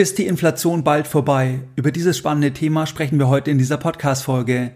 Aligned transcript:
Ist 0.00 0.16
die 0.16 0.26
Inflation 0.26 0.82
bald 0.82 1.06
vorbei? 1.06 1.60
Über 1.76 1.92
dieses 1.92 2.16
spannende 2.16 2.54
Thema 2.54 2.86
sprechen 2.86 3.18
wir 3.18 3.28
heute 3.28 3.50
in 3.50 3.58
dieser 3.58 3.76
Podcast-Folge. 3.76 4.70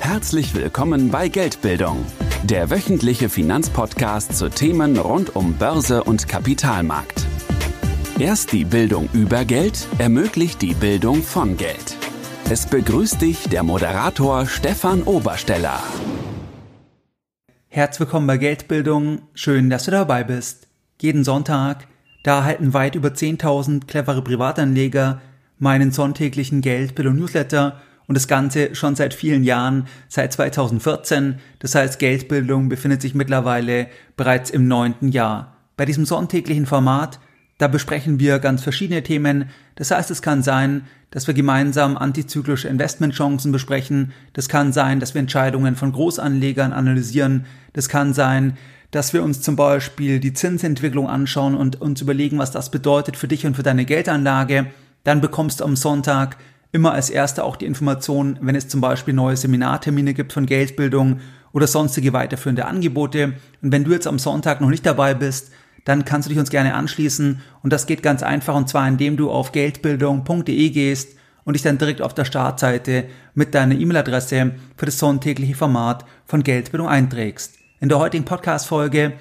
Herzlich 0.00 0.54
willkommen 0.54 1.10
bei 1.10 1.28
Geldbildung, 1.28 2.06
der 2.42 2.70
wöchentliche 2.70 3.28
Finanzpodcast 3.28 4.34
zu 4.34 4.48
Themen 4.48 4.96
rund 4.96 5.36
um 5.36 5.58
Börse 5.58 6.04
und 6.04 6.26
Kapitalmarkt. 6.26 7.26
Erst 8.18 8.52
die 8.52 8.64
Bildung 8.64 9.10
über 9.12 9.44
Geld 9.44 9.86
ermöglicht 9.98 10.62
die 10.62 10.72
Bildung 10.72 11.22
von 11.22 11.58
Geld. 11.58 11.98
Es 12.48 12.64
begrüßt 12.64 13.20
dich 13.20 13.46
der 13.50 13.62
Moderator 13.62 14.46
Stefan 14.46 15.02
Obersteller. 15.02 15.82
Herzlich 17.68 18.00
willkommen 18.00 18.26
bei 18.26 18.38
Geldbildung. 18.38 19.20
Schön, 19.34 19.68
dass 19.68 19.84
du 19.84 19.90
dabei 19.90 20.24
bist. 20.24 20.66
Jeden 20.98 21.24
Sonntag 21.24 21.88
da 22.24 22.38
erhalten 22.38 22.72
weit 22.72 22.96
über 22.96 23.10
10.000 23.10 23.86
clevere 23.86 24.22
Privatanleger 24.22 25.20
meinen 25.58 25.92
sonntäglichen 25.92 26.62
Geldbildung 26.62 27.16
Newsletter 27.16 27.80
und 28.06 28.16
das 28.16 28.28
Ganze 28.28 28.74
schon 28.74 28.96
seit 28.96 29.14
vielen 29.14 29.44
Jahren, 29.44 29.86
seit 30.08 30.32
2014. 30.32 31.36
Das 31.58 31.74
heißt, 31.74 31.98
Geldbildung 31.98 32.68
befindet 32.68 33.02
sich 33.02 33.14
mittlerweile 33.14 33.88
bereits 34.16 34.50
im 34.50 34.66
neunten 34.66 35.08
Jahr. 35.08 35.56
Bei 35.76 35.84
diesem 35.84 36.06
sonntäglichen 36.06 36.66
Format, 36.66 37.20
da 37.58 37.68
besprechen 37.68 38.18
wir 38.18 38.38
ganz 38.38 38.62
verschiedene 38.62 39.02
Themen. 39.02 39.50
Das 39.76 39.90
heißt, 39.90 40.10
es 40.10 40.22
kann 40.22 40.42
sein, 40.42 40.86
dass 41.10 41.26
wir 41.26 41.34
gemeinsam 41.34 41.96
antizyklische 41.96 42.68
Investmentchancen 42.68 43.52
besprechen. 43.52 44.12
Das 44.32 44.48
kann 44.48 44.72
sein, 44.72 44.98
dass 44.98 45.14
wir 45.14 45.20
Entscheidungen 45.20 45.76
von 45.76 45.92
Großanlegern 45.92 46.72
analysieren. 46.72 47.44
Das 47.74 47.88
kann 47.88 48.14
sein, 48.14 48.56
dass 48.94 49.12
wir 49.12 49.24
uns 49.24 49.40
zum 49.40 49.56
Beispiel 49.56 50.20
die 50.20 50.34
Zinsentwicklung 50.34 51.08
anschauen 51.08 51.56
und 51.56 51.80
uns 51.80 52.00
überlegen, 52.00 52.38
was 52.38 52.52
das 52.52 52.70
bedeutet 52.70 53.16
für 53.16 53.26
dich 53.26 53.44
und 53.44 53.56
für 53.56 53.64
deine 53.64 53.84
Geldanlage. 53.84 54.66
Dann 55.02 55.20
bekommst 55.20 55.58
du 55.58 55.64
am 55.64 55.74
Sonntag 55.74 56.36
immer 56.70 56.92
als 56.92 57.10
Erster 57.10 57.44
auch 57.44 57.56
die 57.56 57.64
Informationen, 57.64 58.38
wenn 58.40 58.54
es 58.54 58.68
zum 58.68 58.80
Beispiel 58.80 59.12
neue 59.12 59.36
Seminartermine 59.36 60.14
gibt 60.14 60.32
von 60.32 60.46
Geldbildung 60.46 61.18
oder 61.52 61.66
sonstige 61.66 62.12
weiterführende 62.12 62.66
Angebote. 62.66 63.32
Und 63.62 63.72
wenn 63.72 63.82
du 63.82 63.90
jetzt 63.90 64.06
am 64.06 64.20
Sonntag 64.20 64.60
noch 64.60 64.70
nicht 64.70 64.86
dabei 64.86 65.12
bist, 65.14 65.50
dann 65.84 66.04
kannst 66.04 66.26
du 66.26 66.30
dich 66.30 66.38
uns 66.38 66.50
gerne 66.50 66.74
anschließen. 66.74 67.40
Und 67.64 67.72
das 67.72 67.86
geht 67.86 68.00
ganz 68.00 68.22
einfach 68.22 68.54
und 68.54 68.68
zwar 68.68 68.86
indem 68.86 69.16
du 69.16 69.28
auf 69.28 69.50
geldbildung.de 69.50 70.70
gehst 70.70 71.16
und 71.42 71.54
dich 71.54 71.62
dann 71.62 71.78
direkt 71.78 72.00
auf 72.00 72.14
der 72.14 72.26
Startseite 72.26 73.06
mit 73.34 73.56
deiner 73.56 73.74
E-Mail-Adresse 73.74 74.52
für 74.76 74.86
das 74.86 75.00
sonntägliche 75.00 75.56
Format 75.56 76.04
von 76.26 76.44
Geldbildung 76.44 76.88
einträgst. 76.88 77.63
In 77.80 77.88
der 77.88 77.98
heutigen 77.98 78.24
Podcast-Folge, 78.24 79.14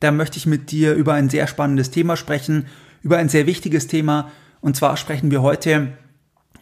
da 0.00 0.10
möchte 0.10 0.36
ich 0.36 0.44
mit 0.44 0.70
dir 0.70 0.92
über 0.92 1.14
ein 1.14 1.30
sehr 1.30 1.46
spannendes 1.46 1.90
Thema 1.90 2.16
sprechen, 2.16 2.66
über 3.02 3.16
ein 3.16 3.30
sehr 3.30 3.46
wichtiges 3.46 3.86
Thema. 3.86 4.30
Und 4.60 4.76
zwar 4.76 4.98
sprechen 4.98 5.30
wir 5.30 5.40
heute 5.40 5.88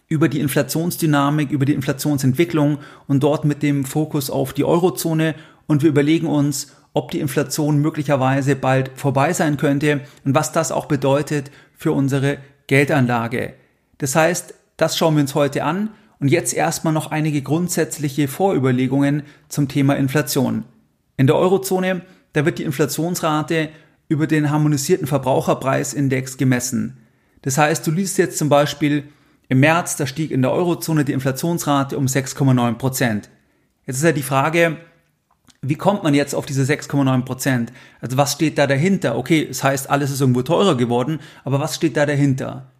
über 0.07 0.29
die 0.29 0.39
Inflationsdynamik, 0.39 1.51
über 1.51 1.65
die 1.65 1.73
Inflationsentwicklung 1.73 2.77
und 3.07 3.23
dort 3.23 3.43
mit 3.43 3.61
dem 3.61 3.83
Fokus 3.83 4.29
auf 4.29 4.53
die 4.53 4.63
Eurozone. 4.63 5.35
Und 5.67 5.83
wir 5.83 5.89
überlegen 5.89 6.27
uns, 6.27 6.73
ob 6.93 7.11
die 7.11 7.19
Inflation 7.19 7.79
möglicherweise 7.79 8.55
bald 8.55 8.91
vorbei 8.95 9.33
sein 9.33 9.57
könnte 9.57 9.99
und 10.23 10.35
was 10.35 10.53
das 10.53 10.71
auch 10.71 10.85
bedeutet 10.85 11.51
für 11.75 11.91
unsere 11.91 12.37
Geldanlage. 12.67 13.53
Das 13.97 14.15
heißt, 14.15 14.53
das 14.77 14.97
schauen 14.97 15.15
wir 15.15 15.21
uns 15.21 15.35
heute 15.35 15.65
an 15.65 15.89
und 16.19 16.29
jetzt 16.29 16.53
erstmal 16.53 16.93
noch 16.93 17.11
einige 17.11 17.41
grundsätzliche 17.41 18.29
Vorüberlegungen 18.29 19.23
zum 19.49 19.67
Thema 19.67 19.95
Inflation. 19.97 20.63
In 21.17 21.27
der 21.27 21.35
Eurozone, 21.35 22.01
da 22.33 22.45
wird 22.45 22.59
die 22.59 22.63
Inflationsrate 22.63 23.69
über 24.07 24.27
den 24.27 24.49
harmonisierten 24.49 25.07
Verbraucherpreisindex 25.07 26.37
gemessen. 26.37 26.97
Das 27.41 27.57
heißt, 27.57 27.85
du 27.85 27.91
liest 27.91 28.17
jetzt 28.17 28.37
zum 28.37 28.49
Beispiel, 28.49 29.05
im 29.49 29.59
März, 29.59 29.97
da 29.97 30.07
stieg 30.07 30.31
in 30.31 30.41
der 30.41 30.51
Eurozone 30.51 31.05
die 31.05 31.13
Inflationsrate 31.13 31.97
um 31.97 32.05
6,9 32.05 32.75
Prozent. 32.75 33.29
Jetzt 33.85 33.97
ist 33.97 34.03
ja 34.03 34.11
die 34.11 34.23
Frage, 34.23 34.77
wie 35.61 35.75
kommt 35.75 36.03
man 36.03 36.13
jetzt 36.13 36.33
auf 36.33 36.45
diese 36.45 36.63
6,9 36.63 37.23
Prozent? 37.23 37.73
Also 38.01 38.17
was 38.17 38.33
steht 38.33 38.57
da 38.57 38.67
dahinter? 38.67 39.17
Okay, 39.17 39.43
es 39.43 39.57
das 39.57 39.63
heißt, 39.63 39.89
alles 39.89 40.11
ist 40.11 40.21
irgendwo 40.21 40.41
teurer 40.41 40.75
geworden, 40.75 41.19
aber 41.43 41.59
was 41.59 41.75
steht 41.75 41.97
da 41.97 42.05
dahinter? 42.05 42.71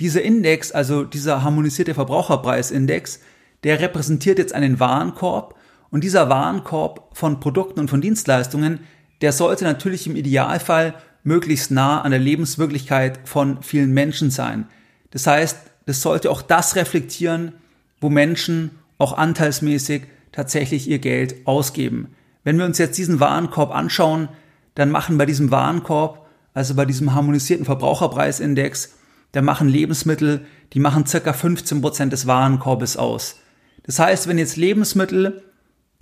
Dieser 0.00 0.22
Index, 0.22 0.72
also 0.72 1.04
dieser 1.04 1.42
harmonisierte 1.42 1.94
Verbraucherpreisindex, 1.94 3.20
der 3.64 3.80
repräsentiert 3.80 4.38
jetzt 4.38 4.54
einen 4.54 4.80
Warenkorb 4.80 5.54
und 5.92 6.02
dieser 6.02 6.28
Warenkorb 6.28 7.10
von 7.12 7.38
Produkten 7.38 7.78
und 7.78 7.90
von 7.90 8.00
Dienstleistungen, 8.00 8.80
der 9.20 9.30
sollte 9.30 9.64
natürlich 9.64 10.08
im 10.08 10.16
Idealfall 10.16 10.94
möglichst 11.22 11.70
nah 11.70 12.00
an 12.00 12.10
der 12.10 12.18
Lebenswirklichkeit 12.18 13.20
von 13.28 13.62
vielen 13.62 13.92
Menschen 13.92 14.30
sein. 14.30 14.66
Das 15.10 15.26
heißt, 15.26 15.58
das 15.86 16.00
sollte 16.00 16.30
auch 16.30 16.42
das 16.42 16.74
reflektieren, 16.74 17.52
wo 18.00 18.08
Menschen 18.08 18.70
auch 18.98 19.12
anteilsmäßig 19.16 20.04
tatsächlich 20.32 20.88
ihr 20.88 20.98
Geld 20.98 21.46
ausgeben. 21.46 22.08
Wenn 22.42 22.58
wir 22.58 22.64
uns 22.64 22.78
jetzt 22.78 22.96
diesen 22.98 23.20
Warenkorb 23.20 23.72
anschauen, 23.72 24.28
dann 24.74 24.90
machen 24.90 25.18
bei 25.18 25.26
diesem 25.26 25.50
Warenkorb, 25.50 26.26
also 26.54 26.74
bei 26.74 26.86
diesem 26.86 27.14
harmonisierten 27.14 27.66
Verbraucherpreisindex, 27.66 28.96
da 29.32 29.42
machen 29.42 29.68
Lebensmittel, 29.68 30.46
die 30.72 30.80
machen 30.80 31.06
circa 31.06 31.34
15 31.34 31.82
Prozent 31.82 32.12
des 32.12 32.26
Warenkorbes 32.26 32.96
aus. 32.96 33.40
Das 33.84 33.98
heißt, 33.98 34.26
wenn 34.26 34.38
jetzt 34.38 34.56
Lebensmittel 34.56 35.42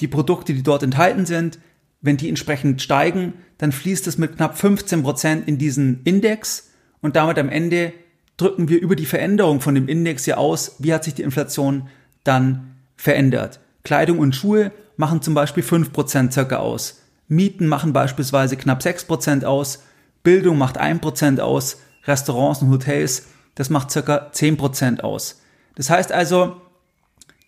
die 0.00 0.08
Produkte, 0.08 0.54
die 0.54 0.62
dort 0.62 0.82
enthalten 0.82 1.26
sind, 1.26 1.58
wenn 2.00 2.16
die 2.16 2.28
entsprechend 2.28 2.80
steigen, 2.80 3.34
dann 3.58 3.72
fließt 3.72 4.06
es 4.06 4.18
mit 4.18 4.36
knapp 4.36 4.56
15 4.56 5.02
Prozent 5.02 5.48
in 5.48 5.58
diesen 5.58 6.02
Index 6.04 6.70
und 7.02 7.16
damit 7.16 7.38
am 7.38 7.48
Ende 7.48 7.92
drücken 8.36 8.68
wir 8.68 8.80
über 8.80 8.96
die 8.96 9.06
Veränderung 9.06 9.60
von 9.60 9.74
dem 9.74 9.86
Index 9.86 10.24
hier 10.24 10.38
aus, 10.38 10.76
wie 10.78 10.94
hat 10.94 11.04
sich 11.04 11.14
die 11.14 11.22
Inflation 11.22 11.88
dann 12.24 12.74
verändert. 12.96 13.60
Kleidung 13.84 14.18
und 14.18 14.34
Schuhe 14.34 14.72
machen 14.96 15.22
zum 15.22 15.34
Beispiel 15.34 15.62
5 15.62 15.92
Prozent 15.92 16.32
circa 16.32 16.56
aus. 16.56 17.02
Mieten 17.28 17.66
machen 17.66 17.92
beispielsweise 17.92 18.56
knapp 18.56 18.82
6 18.82 19.04
Prozent 19.04 19.44
aus. 19.44 19.84
Bildung 20.22 20.58
macht 20.58 20.78
1 20.78 21.00
Prozent 21.00 21.40
aus. 21.40 21.78
Restaurants 22.04 22.62
und 22.62 22.70
Hotels, 22.70 23.26
das 23.54 23.68
macht 23.68 23.90
circa 23.90 24.32
10 24.32 24.56
Prozent 24.56 25.04
aus. 25.04 25.42
Das 25.74 25.90
heißt 25.90 26.12
also, 26.12 26.56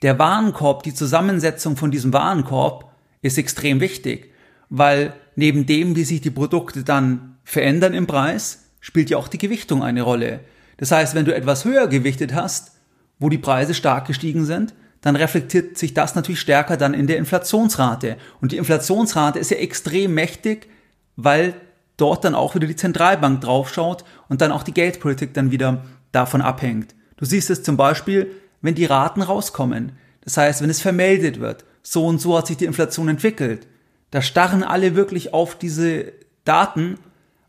der 0.03 0.19
Warenkorb, 0.19 0.83
die 0.83 0.95
Zusammensetzung 0.95 1.77
von 1.77 1.91
diesem 1.91 2.13
Warenkorb 2.13 2.91
ist 3.23 3.39
extrem 3.39 3.81
wichtig, 3.81 4.33
weil 4.69 5.15
neben 5.37 5.67
dem, 5.67 5.97
wie 5.97 6.05
sich 6.05 6.21
die 6.21 6.31
Produkte 6.31 6.85
dann 6.85 7.37
verändern 7.45 7.95
im 7.95 8.07
Preis, 8.07 8.65
spielt 8.81 9.11
ja 9.11 9.17
auch 9.17 9.29
die 9.29 9.39
Gewichtung 9.39 9.83
eine 9.83 10.03
Rolle. 10.03 10.41
Das 10.77 10.91
heißt, 10.91 11.15
wenn 11.15 11.25
du 11.25 11.35
etwas 11.35 11.65
höher 11.65 11.87
gewichtet 11.87 12.35
hast, 12.35 12.73
wo 13.19 13.29
die 13.29 13.39
Preise 13.39 13.75
stark 13.75 14.07
gestiegen 14.07 14.45
sind, 14.45 14.75
dann 15.01 15.17
reflektiert 15.17 15.79
sich 15.79 15.95
das 15.95 16.15
natürlich 16.15 16.41
stärker 16.41 16.77
dann 16.77 16.95
in 16.95 17.07
der 17.07 17.19
Inflationsrate. 17.19 18.17
Und 18.41 18.53
die 18.53 18.57
Inflationsrate 18.57 19.39
ist 19.39 19.51
ja 19.51 19.59
extrem 19.59 20.15
mächtig, 20.15 20.69
weil 21.17 21.55
dort 21.97 22.25
dann 22.25 22.35
auch 22.35 22.55
wieder 22.55 22.67
die 22.67 22.77
Zentralbank 22.77 23.41
draufschaut 23.41 24.05
und 24.29 24.41
dann 24.41 24.53
auch 24.53 24.63
die 24.63 24.75
Geldpolitik 24.75 25.35
dann 25.35 25.51
wieder 25.51 25.85
davon 26.11 26.41
abhängt. 26.41 26.95
Du 27.17 27.25
siehst 27.25 27.51
es 27.51 27.63
zum 27.63 27.77
Beispiel, 27.77 28.31
wenn 28.63 28.75
die 28.75 28.85
Raten 28.85 29.23
rauskommen. 29.23 29.93
Das 30.23 30.37
heißt, 30.37 30.63
wenn 30.63 30.71
es 30.71 30.81
vermeldet 30.81 31.41
wird, 31.41 31.65
so 31.83 32.07
und 32.07 32.21
so 32.21 32.39
hat 32.39 32.47
sich 32.47 32.57
die 32.57 32.65
Inflation 32.65 33.09
entwickelt. 33.09 33.67
Da 34.11 34.23
starren 34.23 34.63
alle 34.63 34.95
wirklich 34.95 35.35
auf 35.35 35.57
diese 35.57 36.13
Daten, 36.45 36.99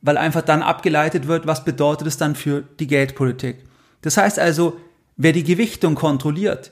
weil 0.02 0.18
einfach 0.18 0.42
dann 0.42 0.62
abgeleitet 0.62 1.28
wird, 1.28 1.48
was 1.48 1.64
bedeutet 1.64 2.08
es 2.08 2.18
dann 2.18 2.36
für 2.36 2.64
die 2.80 2.88
Geldpolitik. 2.88 3.58
Das 4.02 4.18
heißt 4.18 4.40
also, 4.40 4.78
wer 5.16 5.32
die 5.32 5.44
Gewichtung 5.44 5.96
kontrolliert, 5.96 6.72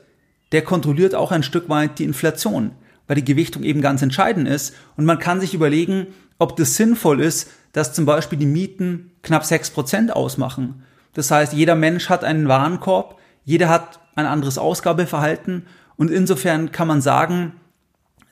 der 0.52 0.64
kontrolliert 0.64 1.16
auch 1.16 1.32
ein 1.32 1.44
Stück 1.44 1.70
weit 1.70 2.00
die 2.00 2.04
Inflation, 2.04 2.72
weil 3.08 3.16
die 3.16 3.26
Gewichtung 3.26 3.64
eben 3.64 3.82
ganz 3.82 4.02
entscheidend 4.02 4.48
ist 4.48 4.74
und 4.98 5.06
man 5.06 5.20
kann 5.20 5.40
sich 5.40 5.54
überlegen, 5.54 6.08
ob 6.40 6.56
das 6.56 6.76
sinnvoll 6.76 7.22
ist, 7.22 7.50
dass 7.74 7.94
zum 7.94 8.06
Beispiel 8.06 8.40
die 8.40 8.46
Mieten 8.46 9.12
knapp 9.22 9.44
6% 9.44 10.10
ausmachen. 10.10 10.84
Das 11.14 11.32
heißt, 11.32 11.54
jeder 11.54 11.76
Mensch 11.76 12.10
hat 12.10 12.24
einen 12.24 12.48
Warenkorb, 12.48 13.20
jeder 13.44 13.70
hat 13.70 14.00
ein 14.16 14.26
anderes 14.26 14.58
Ausgabeverhalten 14.58 15.66
und 15.98 16.12
insofern 16.12 16.72
kann 16.72 16.88
man 16.88 17.02
sagen, 17.02 17.54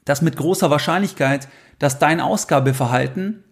dass 0.06 0.22
mit 0.22 0.38
großer 0.38 0.70
Wahrscheinlichkeit, 0.70 1.48
dass 1.78 2.00
dein 2.00 2.20
Ausgabeverhalten, 2.20 3.44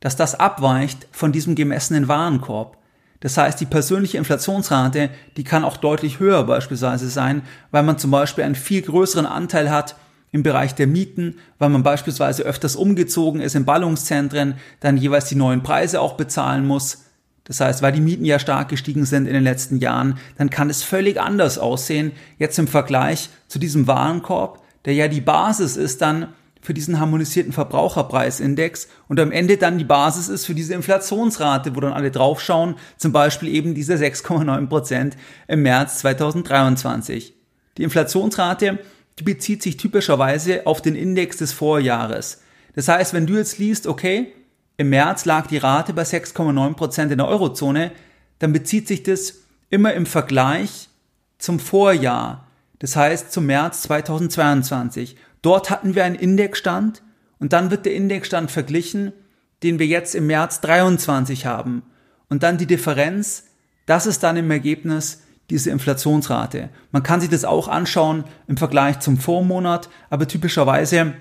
dass 0.00 0.16
das 0.16 0.38
abweicht 0.38 1.06
von 1.12 1.32
diesem 1.32 1.54
gemessenen 1.54 2.08
Warenkorb. 2.08 2.78
Das 3.20 3.38
heißt, 3.38 3.58
die 3.58 3.66
persönliche 3.66 4.18
Inflationsrate, 4.18 5.10
die 5.36 5.44
kann 5.44 5.64
auch 5.64 5.78
deutlich 5.78 6.20
höher 6.20 6.44
beispielsweise 6.44 7.08
sein, 7.08 7.42
weil 7.70 7.82
man 7.82 7.98
zum 7.98 8.10
Beispiel 8.10 8.44
einen 8.44 8.54
viel 8.54 8.82
größeren 8.82 9.24
Anteil 9.24 9.70
hat 9.70 9.96
im 10.30 10.42
Bereich 10.42 10.74
der 10.74 10.86
Mieten, 10.86 11.36
weil 11.58 11.70
man 11.70 11.82
beispielsweise 11.82 12.42
öfters 12.42 12.76
umgezogen 12.76 13.40
ist 13.40 13.54
in 13.54 13.64
Ballungszentren, 13.64 14.56
dann 14.80 14.96
jeweils 14.96 15.26
die 15.26 15.36
neuen 15.36 15.62
Preise 15.62 16.00
auch 16.00 16.14
bezahlen 16.14 16.66
muss. 16.66 17.06
Das 17.44 17.60
heißt, 17.60 17.82
weil 17.82 17.92
die 17.92 18.00
Mieten 18.00 18.24
ja 18.24 18.38
stark 18.38 18.70
gestiegen 18.70 19.04
sind 19.04 19.26
in 19.26 19.34
den 19.34 19.44
letzten 19.44 19.78
Jahren, 19.78 20.18
dann 20.38 20.50
kann 20.50 20.70
es 20.70 20.82
völlig 20.82 21.20
anders 21.20 21.58
aussehen, 21.58 22.12
jetzt 22.38 22.58
im 22.58 22.66
Vergleich 22.66 23.28
zu 23.48 23.58
diesem 23.58 23.86
Warenkorb, 23.86 24.62
der 24.86 24.94
ja 24.94 25.08
die 25.08 25.20
Basis 25.20 25.76
ist 25.76 26.00
dann 26.00 26.28
für 26.64 26.72
diesen 26.72 26.98
harmonisierten 26.98 27.52
Verbraucherpreisindex 27.52 28.88
und 29.08 29.20
am 29.20 29.32
Ende 29.32 29.58
dann 29.58 29.76
die 29.76 29.84
Basis 29.84 30.28
ist 30.28 30.46
für 30.46 30.54
diese 30.54 30.72
Inflationsrate, 30.72 31.76
wo 31.76 31.80
dann 31.80 31.92
alle 31.92 32.10
draufschauen, 32.10 32.76
zum 32.96 33.12
Beispiel 33.12 33.50
eben 33.50 33.74
diese 33.74 33.94
6,9 33.94 34.66
Prozent 34.68 35.16
im 35.46 35.62
März 35.62 35.98
2023. 35.98 37.34
Die 37.76 37.82
Inflationsrate, 37.82 38.78
die 39.18 39.24
bezieht 39.24 39.62
sich 39.62 39.76
typischerweise 39.76 40.66
auf 40.66 40.80
den 40.80 40.96
Index 40.96 41.36
des 41.36 41.52
Vorjahres. 41.52 42.40
Das 42.74 42.88
heißt, 42.88 43.12
wenn 43.12 43.26
du 43.26 43.34
jetzt 43.34 43.58
liest, 43.58 43.86
okay, 43.86 44.32
im 44.76 44.90
März 44.90 45.24
lag 45.24 45.46
die 45.46 45.58
Rate 45.58 45.92
bei 45.92 46.02
6,9 46.02 46.74
Prozent 46.74 47.12
in 47.12 47.18
der 47.18 47.28
Eurozone, 47.28 47.92
dann 48.38 48.52
bezieht 48.52 48.88
sich 48.88 49.02
das 49.02 49.34
immer 49.70 49.94
im 49.94 50.06
Vergleich 50.06 50.88
zum 51.38 51.60
Vorjahr. 51.60 52.46
Das 52.80 52.96
heißt 52.96 53.32
zum 53.32 53.46
März 53.46 53.82
2022. 53.82 55.16
Dort 55.42 55.70
hatten 55.70 55.94
wir 55.94 56.04
einen 56.04 56.16
Indexstand 56.16 57.02
und 57.38 57.52
dann 57.52 57.70
wird 57.70 57.86
der 57.86 57.94
Indexstand 57.94 58.50
verglichen, 58.50 59.12
den 59.62 59.78
wir 59.78 59.86
jetzt 59.86 60.14
im 60.14 60.26
März 60.26 60.60
23 60.60 61.46
haben. 61.46 61.82
Und 62.28 62.42
dann 62.42 62.58
die 62.58 62.66
Differenz, 62.66 63.44
das 63.86 64.06
ist 64.06 64.22
dann 64.22 64.36
im 64.36 64.50
Ergebnis 64.50 65.22
diese 65.50 65.70
Inflationsrate. 65.70 66.70
Man 66.90 67.02
kann 67.02 67.20
sich 67.20 67.30
das 67.30 67.44
auch 67.44 67.68
anschauen 67.68 68.24
im 68.46 68.56
Vergleich 68.56 69.00
zum 69.00 69.18
Vormonat, 69.18 69.88
aber 70.10 70.26
typischerweise, 70.26 71.14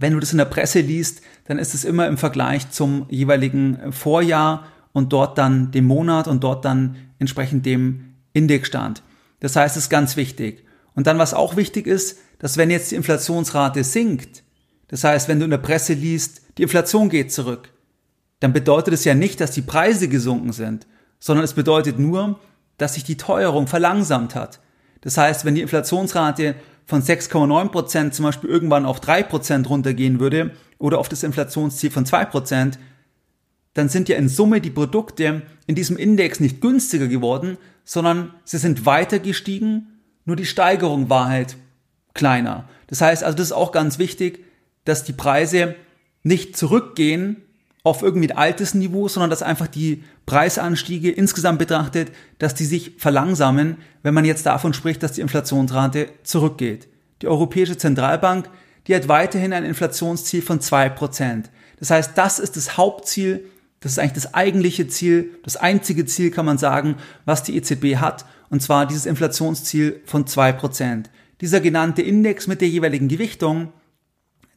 wenn 0.00 0.14
du 0.14 0.20
das 0.20 0.32
in 0.32 0.38
der 0.38 0.46
Presse 0.46 0.80
liest, 0.80 1.20
dann 1.44 1.58
ist 1.58 1.74
es 1.74 1.84
immer 1.84 2.06
im 2.06 2.16
Vergleich 2.16 2.70
zum 2.70 3.06
jeweiligen 3.10 3.92
Vorjahr 3.92 4.66
und 4.92 5.12
dort 5.12 5.36
dann 5.36 5.70
dem 5.70 5.86
Monat 5.86 6.26
und 6.26 6.42
dort 6.42 6.64
dann 6.64 6.96
entsprechend 7.18 7.66
dem 7.66 8.14
Indexstand. 8.32 9.02
Das 9.40 9.56
heißt, 9.56 9.76
es 9.76 9.84
ist 9.84 9.90
ganz 9.90 10.16
wichtig. 10.16 10.64
Und 10.94 11.06
dann, 11.06 11.18
was 11.18 11.34
auch 11.34 11.56
wichtig 11.56 11.86
ist, 11.86 12.18
dass 12.38 12.56
wenn 12.56 12.70
jetzt 12.70 12.90
die 12.90 12.96
Inflationsrate 12.96 13.84
sinkt, 13.84 14.42
das 14.88 15.04
heißt, 15.04 15.28
wenn 15.28 15.38
du 15.38 15.44
in 15.44 15.50
der 15.50 15.58
Presse 15.58 15.92
liest, 15.92 16.42
die 16.58 16.62
Inflation 16.62 17.10
geht 17.10 17.30
zurück, 17.30 17.70
dann 18.40 18.52
bedeutet 18.52 18.94
es 18.94 19.04
ja 19.04 19.14
nicht, 19.14 19.40
dass 19.40 19.50
die 19.50 19.62
Preise 19.62 20.08
gesunken 20.08 20.52
sind, 20.52 20.86
sondern 21.20 21.44
es 21.44 21.52
bedeutet 21.52 21.98
nur, 21.98 22.40
dass 22.78 22.94
sich 22.94 23.04
die 23.04 23.18
Teuerung 23.18 23.66
verlangsamt 23.66 24.34
hat. 24.34 24.60
Das 25.02 25.18
heißt, 25.18 25.44
wenn 25.44 25.54
die 25.54 25.60
Inflationsrate 25.60 26.54
von 26.90 27.02
6,9 27.02 27.68
Prozent 27.68 28.14
zum 28.14 28.26
Beispiel 28.26 28.50
irgendwann 28.50 28.84
auf 28.84 29.00
3 29.00 29.22
Prozent 29.22 29.70
runtergehen 29.70 30.20
würde 30.20 30.50
oder 30.78 30.98
auf 30.98 31.08
das 31.08 31.22
Inflationsziel 31.22 31.90
von 31.90 32.04
2 32.04 32.26
Prozent, 32.26 32.78
dann 33.74 33.88
sind 33.88 34.08
ja 34.08 34.16
in 34.16 34.28
Summe 34.28 34.60
die 34.60 34.70
Produkte 34.70 35.42
in 35.66 35.76
diesem 35.76 35.96
Index 35.96 36.40
nicht 36.40 36.60
günstiger 36.60 37.06
geworden, 37.06 37.56
sondern 37.84 38.34
sie 38.44 38.58
sind 38.58 38.84
weiter 38.84 39.20
gestiegen, 39.20 40.00
nur 40.24 40.36
die 40.36 40.44
Steigerung 40.44 41.08
war 41.08 41.28
halt 41.28 41.56
kleiner. 42.12 42.68
Das 42.88 43.00
heißt 43.00 43.22
also, 43.24 43.38
das 43.38 43.46
ist 43.46 43.52
auch 43.52 43.72
ganz 43.72 43.98
wichtig, 43.98 44.44
dass 44.84 45.04
die 45.04 45.12
Preise 45.12 45.76
nicht 46.24 46.56
zurückgehen 46.56 47.42
auf 47.82 48.02
irgendwie 48.02 48.30
ein 48.30 48.36
altes 48.36 48.74
Niveau, 48.74 49.08
sondern 49.08 49.30
dass 49.30 49.42
einfach 49.42 49.66
die 49.66 50.04
Preisanstiege 50.26 51.10
insgesamt 51.10 51.58
betrachtet, 51.58 52.12
dass 52.38 52.54
die 52.54 52.66
sich 52.66 52.92
verlangsamen, 52.98 53.78
wenn 54.02 54.14
man 54.14 54.24
jetzt 54.24 54.46
davon 54.46 54.74
spricht, 54.74 55.02
dass 55.02 55.12
die 55.12 55.22
Inflationsrate 55.22 56.08
zurückgeht. 56.22 56.88
Die 57.22 57.28
Europäische 57.28 57.76
Zentralbank, 57.76 58.50
die 58.86 58.94
hat 58.94 59.08
weiterhin 59.08 59.52
ein 59.52 59.64
Inflationsziel 59.64 60.42
von 60.42 60.60
zwei 60.60 60.88
Prozent. 60.88 61.50
Das 61.78 61.90
heißt, 61.90 62.12
das 62.16 62.38
ist 62.38 62.56
das 62.56 62.76
Hauptziel 62.76 63.44
das 63.80 63.92
ist 63.92 63.98
eigentlich 63.98 64.24
das 64.24 64.34
eigentliche 64.34 64.88
Ziel, 64.88 65.30
das 65.42 65.56
einzige 65.56 66.04
Ziel 66.04 66.30
kann 66.30 66.44
man 66.44 66.58
sagen, 66.58 66.96
was 67.24 67.42
die 67.42 67.56
EZB 67.56 67.96
hat, 67.96 68.26
und 68.50 68.62
zwar 68.62 68.86
dieses 68.86 69.06
Inflationsziel 69.06 70.00
von 70.04 70.26
zwei 70.26 70.52
Prozent. 70.52 71.10
Dieser 71.40 71.60
genannte 71.60 72.02
Index 72.02 72.46
mit 72.46 72.60
der 72.60 72.68
jeweiligen 72.68 73.08
Gewichtung, 73.08 73.72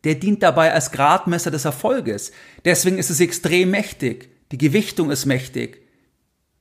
der 0.03 0.15
dient 0.15 0.43
dabei 0.43 0.73
als 0.73 0.91
Gradmesser 0.91 1.51
des 1.51 1.65
Erfolges. 1.65 2.31
Deswegen 2.65 2.97
ist 2.97 3.09
es 3.09 3.19
extrem 3.19 3.71
mächtig. 3.71 4.29
Die 4.51 4.57
Gewichtung 4.57 5.11
ist 5.11 5.25
mächtig. 5.25 5.81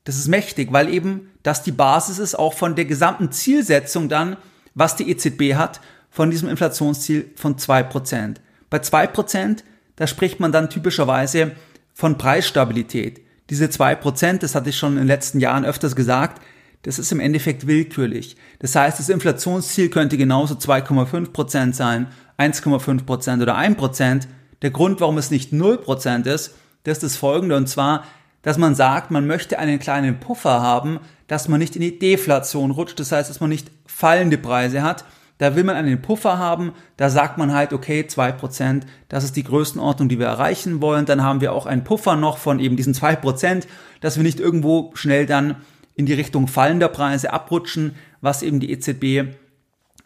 Das 0.05 0.17
ist 0.17 0.29
mächtig, 0.29 0.73
weil 0.73 0.89
eben 0.89 1.31
das 1.43 1.63
die 1.63 1.73
Basis 1.73 2.19
ist 2.19 2.35
auch 2.35 2.55
von 2.55 2.75
der 2.75 2.85
gesamten 2.85 3.33
Zielsetzung 3.33 4.09
dann, 4.09 4.37
was 4.75 4.97
die 4.97 5.11
EZB 5.11 5.55
hat, 5.55 5.81
von 6.11 6.31
diesem 6.31 6.49
Inflationsziel 6.49 7.31
von 7.37 7.59
zwei 7.59 7.83
Prozent. 7.83 8.41
Bei 8.71 8.79
zwei 8.81 9.07
Prozent, 9.07 9.65
da 9.97 10.07
spricht 10.07 10.41
man 10.41 10.53
dann 10.53 10.71
typischerweise 10.71 11.53
von 11.95 12.19
Preisstabilität. 12.19 13.21
Diese 13.51 13.71
zwei 13.71 13.95
Prozent, 13.95 14.43
das 14.43 14.55
hatte 14.55 14.71
ich 14.71 14.77
schon 14.77 14.93
in 14.93 14.99
den 14.99 15.07
letzten 15.09 15.41
Jahren 15.41 15.65
öfters 15.65 15.97
gesagt, 15.97 16.41
das 16.83 16.99
ist 16.99 17.13
im 17.13 17.21
Endeffekt 17.21 17.67
willkürlich. 17.67 18.37
Das 18.59 18.75
heißt, 18.75 18.99
das 18.99 19.09
Inflationsziel 19.09 19.89
könnte 19.89 20.17
genauso 20.17 20.55
2,5 20.55 21.33
Prozent 21.33 21.77
sein, 21.77 22.09
1,5 22.43 23.05
Prozent 23.05 23.43
oder 23.43 23.57
1%. 23.57 23.75
Prozent. 23.75 24.29
Der 24.63 24.71
Grund, 24.71 25.01
warum 25.01 25.19
es 25.19 25.31
nicht 25.31 25.53
0 25.53 25.79
Prozent 25.79 26.27
ist, 26.27 26.55
das 26.85 26.99
ist 26.99 27.03
das 27.03 27.17
folgende, 27.17 27.57
und 27.57 27.69
zwar, 27.69 28.05
dass 28.43 28.59
man 28.59 28.75
sagt, 28.75 29.11
man 29.11 29.27
möchte 29.27 29.59
einen 29.59 29.79
kleinen 29.79 30.19
Puffer 30.19 30.61
haben, 30.61 30.99
dass 31.29 31.49
man 31.49 31.61
nicht 31.61 31.77
in 31.77 31.83
die 31.83 31.99
Deflation 31.99 32.71
rutscht, 32.71 32.99
das 32.99 33.13
heißt, 33.13 33.31
dass 33.31 33.41
man 33.41 33.51
nicht 33.51 33.71
fallende 33.87 34.39
Preise 34.39 34.83
hat, 34.83 35.05
da 35.39 35.57
will 35.57 35.65
man 35.65 35.75
einen 35.75 36.01
Puffer 36.01 36.39
haben, 36.39 36.73
da 36.97 37.11
sagt 37.11 37.37
man 37.37 37.53
halt, 37.53 37.73
okay, 37.73 38.07
zwei 38.07 38.31
Prozent, 38.31 38.87
das 39.09 39.25
ist 39.25 39.35
die 39.35 39.43
Größenordnung, 39.43 40.09
die 40.09 40.21
wir 40.21 40.27
erreichen 40.27 40.81
wollen. 40.81 41.05
Dann 41.05 41.25
haben 41.25 41.41
wir 41.41 41.53
auch 41.53 41.67
einen 41.67 41.83
Puffer 41.83 42.15
noch 42.15 42.39
von 42.39 42.61
eben 42.61 42.77
diesen 42.77 42.95
zwei 42.95 43.17
Prozent, 43.17 43.67
dass 44.01 44.17
wir 44.17 44.23
nicht 44.23 44.39
irgendwo 44.39 44.93
schnell 44.95 45.27
dann 45.27 45.57
in 45.97 46.07
die 46.07 46.13
Richtung 46.13 46.47
fallender 46.47 46.89
Preise 46.89 47.33
abrutschen, 47.33 47.97
was 48.21 48.45
eben 48.45 48.61
die 48.61 48.71
EZB 48.71 49.35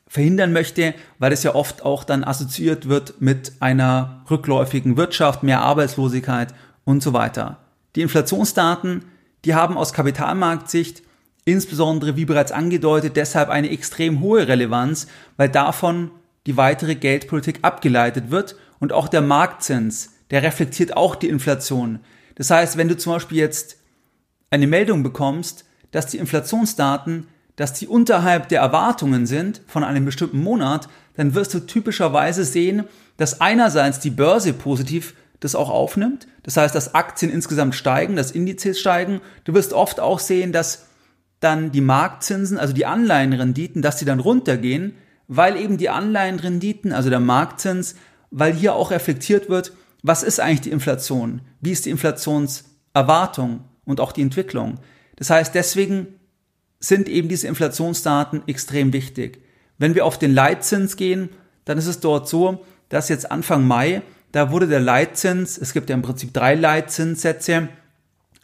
verhindern 0.06 0.52
möchte, 0.52 0.94
weil 1.18 1.32
es 1.32 1.42
ja 1.42 1.54
oft 1.54 1.84
auch 1.84 2.04
dann 2.04 2.24
assoziiert 2.24 2.88
wird 2.88 3.20
mit 3.20 3.54
einer 3.60 4.24
rückläufigen 4.30 4.96
Wirtschaft, 4.96 5.42
mehr 5.42 5.62
Arbeitslosigkeit 5.62 6.54
und 6.84 7.02
so 7.02 7.12
weiter. 7.12 7.58
Die 7.96 8.02
Inflationsdaten, 8.02 9.04
die 9.44 9.54
haben 9.54 9.76
aus 9.76 9.92
Kapitalmarktsicht 9.92 11.02
insbesondere 11.46 12.16
wie 12.16 12.24
bereits 12.26 12.52
angedeutet 12.52 13.16
deshalb 13.16 13.48
eine 13.48 13.70
extrem 13.70 14.20
hohe 14.20 14.46
Relevanz, 14.46 15.06
weil 15.38 15.48
davon 15.48 16.10
die 16.46 16.56
weitere 16.56 16.96
Geldpolitik 16.96 17.60
abgeleitet 17.62 18.30
wird 18.30 18.56
und 18.80 18.92
auch 18.92 19.08
der 19.08 19.22
Marktzins, 19.22 20.12
der 20.30 20.42
reflektiert 20.42 20.96
auch 20.96 21.14
die 21.14 21.28
Inflation. 21.28 22.00
Das 22.34 22.50
heißt, 22.50 22.76
wenn 22.76 22.88
du 22.88 22.96
zum 22.96 23.14
Beispiel 23.14 23.38
jetzt 23.38 23.78
eine 24.50 24.66
Meldung 24.66 25.02
bekommst, 25.02 25.64
dass 25.92 26.06
die 26.06 26.18
Inflationsdaten, 26.18 27.28
dass 27.56 27.72
die 27.72 27.88
unterhalb 27.88 28.48
der 28.48 28.60
Erwartungen 28.60 29.26
sind 29.26 29.62
von 29.66 29.82
einem 29.82 30.04
bestimmten 30.04 30.42
Monat, 30.42 30.88
dann 31.14 31.34
wirst 31.34 31.54
du 31.54 31.60
typischerweise 31.60 32.44
sehen, 32.44 32.84
dass 33.16 33.40
einerseits 33.40 33.98
die 33.98 34.10
Börse 34.10 34.52
positiv 34.52 35.14
das 35.40 35.54
auch 35.54 35.70
aufnimmt. 35.70 36.26
Das 36.42 36.56
heißt, 36.56 36.74
dass 36.74 36.94
Aktien 36.94 37.30
insgesamt 37.30 37.74
steigen, 37.74 38.16
dass 38.16 38.30
Indizes 38.30 38.78
steigen. 38.78 39.20
Du 39.44 39.54
wirst 39.54 39.72
oft 39.72 40.00
auch 40.00 40.18
sehen, 40.18 40.52
dass 40.52 40.86
dann 41.40 41.72
die 41.72 41.80
Marktzinsen, 41.80 42.58
also 42.58 42.72
die 42.72 42.86
Anleihenrenditen, 42.86 43.82
dass 43.82 43.96
die 43.96 44.04
dann 44.04 44.20
runtergehen, 44.20 44.94
weil 45.28 45.56
eben 45.56 45.76
die 45.76 45.90
Anleihenrenditen, 45.90 46.92
also 46.92 47.10
der 47.10 47.20
Marktzins, 47.20 47.96
weil 48.30 48.52
hier 48.52 48.74
auch 48.74 48.90
reflektiert 48.90 49.48
wird, 49.48 49.72
was 50.02 50.22
ist 50.22 50.40
eigentlich 50.40 50.62
die 50.62 50.70
Inflation? 50.70 51.40
Wie 51.60 51.72
ist 51.72 51.86
die 51.86 51.90
Inflationserwartung 51.90 53.64
und 53.84 54.00
auch 54.00 54.12
die 54.12 54.22
Entwicklung? 54.22 54.78
Das 55.16 55.30
heißt, 55.30 55.54
deswegen 55.54 56.06
sind 56.80 57.08
eben 57.08 57.28
diese 57.28 57.48
Inflationsdaten 57.48 58.42
extrem 58.46 58.92
wichtig. 58.92 59.40
Wenn 59.78 59.94
wir 59.94 60.04
auf 60.04 60.18
den 60.18 60.34
Leitzins 60.34 60.96
gehen, 60.96 61.30
dann 61.64 61.78
ist 61.78 61.86
es 61.86 62.00
dort 62.00 62.28
so, 62.28 62.64
dass 62.88 63.08
jetzt 63.08 63.30
Anfang 63.30 63.66
Mai, 63.66 64.02
da 64.32 64.50
wurde 64.50 64.68
der 64.68 64.80
Leitzins, 64.80 65.58
es 65.58 65.72
gibt 65.72 65.90
ja 65.90 65.94
im 65.94 66.02
Prinzip 66.02 66.32
drei 66.32 66.54
Leitzinssätze, 66.54 67.68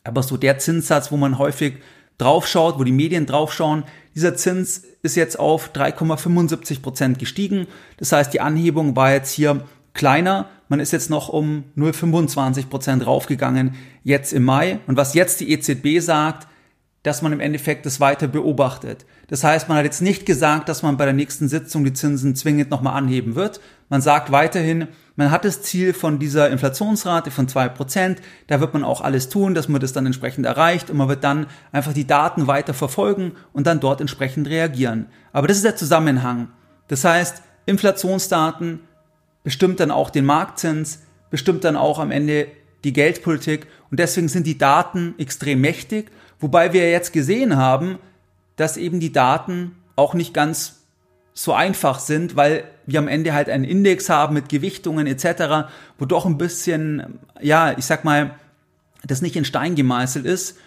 aber 0.04 0.22
so 0.22 0.36
der 0.36 0.58
Zinssatz, 0.58 1.12
wo 1.12 1.16
man 1.16 1.38
häufig 1.38 1.74
draufschaut, 2.18 2.78
wo 2.78 2.84
die 2.84 2.92
Medien 2.92 3.26
draufschauen, 3.26 3.84
dieser 4.14 4.36
Zins 4.36 4.82
ist 5.02 5.16
jetzt 5.16 5.38
auf 5.38 5.72
3,75 5.72 6.82
Prozent 6.82 7.18
gestiegen. 7.18 7.66
Das 7.96 8.12
heißt, 8.12 8.32
die 8.32 8.40
Anhebung 8.40 8.94
war 8.94 9.12
jetzt 9.12 9.32
hier 9.32 9.64
kleiner. 9.94 10.48
Man 10.68 10.80
ist 10.80 10.92
jetzt 10.92 11.10
noch 11.10 11.28
um 11.28 11.64
0,25 11.76 12.68
Prozent 12.68 13.06
raufgegangen, 13.06 13.74
jetzt 14.04 14.32
im 14.32 14.44
Mai. 14.44 14.80
Und 14.86 14.96
was 14.96 15.14
jetzt 15.14 15.40
die 15.40 15.50
EZB 15.50 16.00
sagt, 16.00 16.46
dass 17.02 17.20
man 17.20 17.32
im 17.32 17.40
Endeffekt 17.40 17.84
das 17.84 17.98
weiter 17.98 18.28
beobachtet. 18.28 19.04
Das 19.26 19.42
heißt, 19.42 19.68
man 19.68 19.76
hat 19.78 19.84
jetzt 19.84 20.02
nicht 20.02 20.24
gesagt, 20.24 20.68
dass 20.68 20.82
man 20.82 20.96
bei 20.96 21.04
der 21.04 21.14
nächsten 21.14 21.48
Sitzung 21.48 21.84
die 21.84 21.92
Zinsen 21.92 22.36
zwingend 22.36 22.70
nochmal 22.70 22.96
anheben 22.96 23.34
wird. 23.34 23.60
Man 23.88 24.00
sagt 24.00 24.30
weiterhin, 24.30 24.86
man 25.16 25.30
hat 25.30 25.44
das 25.44 25.62
Ziel 25.62 25.94
von 25.94 26.18
dieser 26.18 26.50
Inflationsrate 26.50 27.30
von 27.30 27.48
zwei 27.48 27.68
Prozent. 27.68 28.22
Da 28.46 28.60
wird 28.60 28.72
man 28.72 28.84
auch 28.84 29.00
alles 29.00 29.28
tun, 29.28 29.54
dass 29.54 29.68
man 29.68 29.80
das 29.80 29.92
dann 29.92 30.06
entsprechend 30.06 30.46
erreicht 30.46 30.90
und 30.90 30.96
man 30.96 31.08
wird 31.08 31.24
dann 31.24 31.46
einfach 31.72 31.92
die 31.92 32.06
Daten 32.06 32.46
weiter 32.46 32.72
verfolgen 32.72 33.32
und 33.52 33.66
dann 33.66 33.80
dort 33.80 34.00
entsprechend 34.00 34.48
reagieren. 34.48 35.06
Aber 35.32 35.48
das 35.48 35.56
ist 35.56 35.64
der 35.64 35.76
Zusammenhang. 35.76 36.48
Das 36.88 37.04
heißt, 37.04 37.42
Inflationsdaten 37.66 38.80
bestimmt 39.42 39.80
dann 39.80 39.90
auch 39.90 40.10
den 40.10 40.24
Marktzins, 40.24 41.00
bestimmt 41.30 41.64
dann 41.64 41.76
auch 41.76 41.98
am 41.98 42.10
Ende 42.10 42.46
die 42.84 42.92
Geldpolitik 42.92 43.66
und 43.90 44.00
deswegen 44.00 44.28
sind 44.28 44.46
die 44.46 44.58
Daten 44.58 45.14
extrem 45.18 45.60
mächtig, 45.60 46.10
wobei 46.42 46.74
wir 46.74 46.90
jetzt 46.90 47.12
gesehen 47.12 47.56
haben, 47.56 47.98
dass 48.56 48.76
eben 48.76 49.00
die 49.00 49.12
Daten 49.12 49.76
auch 49.96 50.12
nicht 50.12 50.34
ganz 50.34 50.82
so 51.34 51.54
einfach 51.54 51.98
sind, 51.98 52.36
weil 52.36 52.64
wir 52.84 52.98
am 52.98 53.08
Ende 53.08 53.32
halt 53.32 53.48
einen 53.48 53.64
Index 53.64 54.10
haben 54.10 54.34
mit 54.34 54.48
Gewichtungen 54.48 55.06
etc., 55.06 55.70
wo 55.98 56.04
doch 56.04 56.26
ein 56.26 56.36
bisschen, 56.36 57.20
ja, 57.40 57.76
ich 57.78 57.86
sag 57.86 58.04
mal, 58.04 58.34
das 59.04 59.22
nicht 59.22 59.36
in 59.36 59.44
Stein 59.44 59.74
gemeißelt 59.74 60.26
ist. 60.26 60.58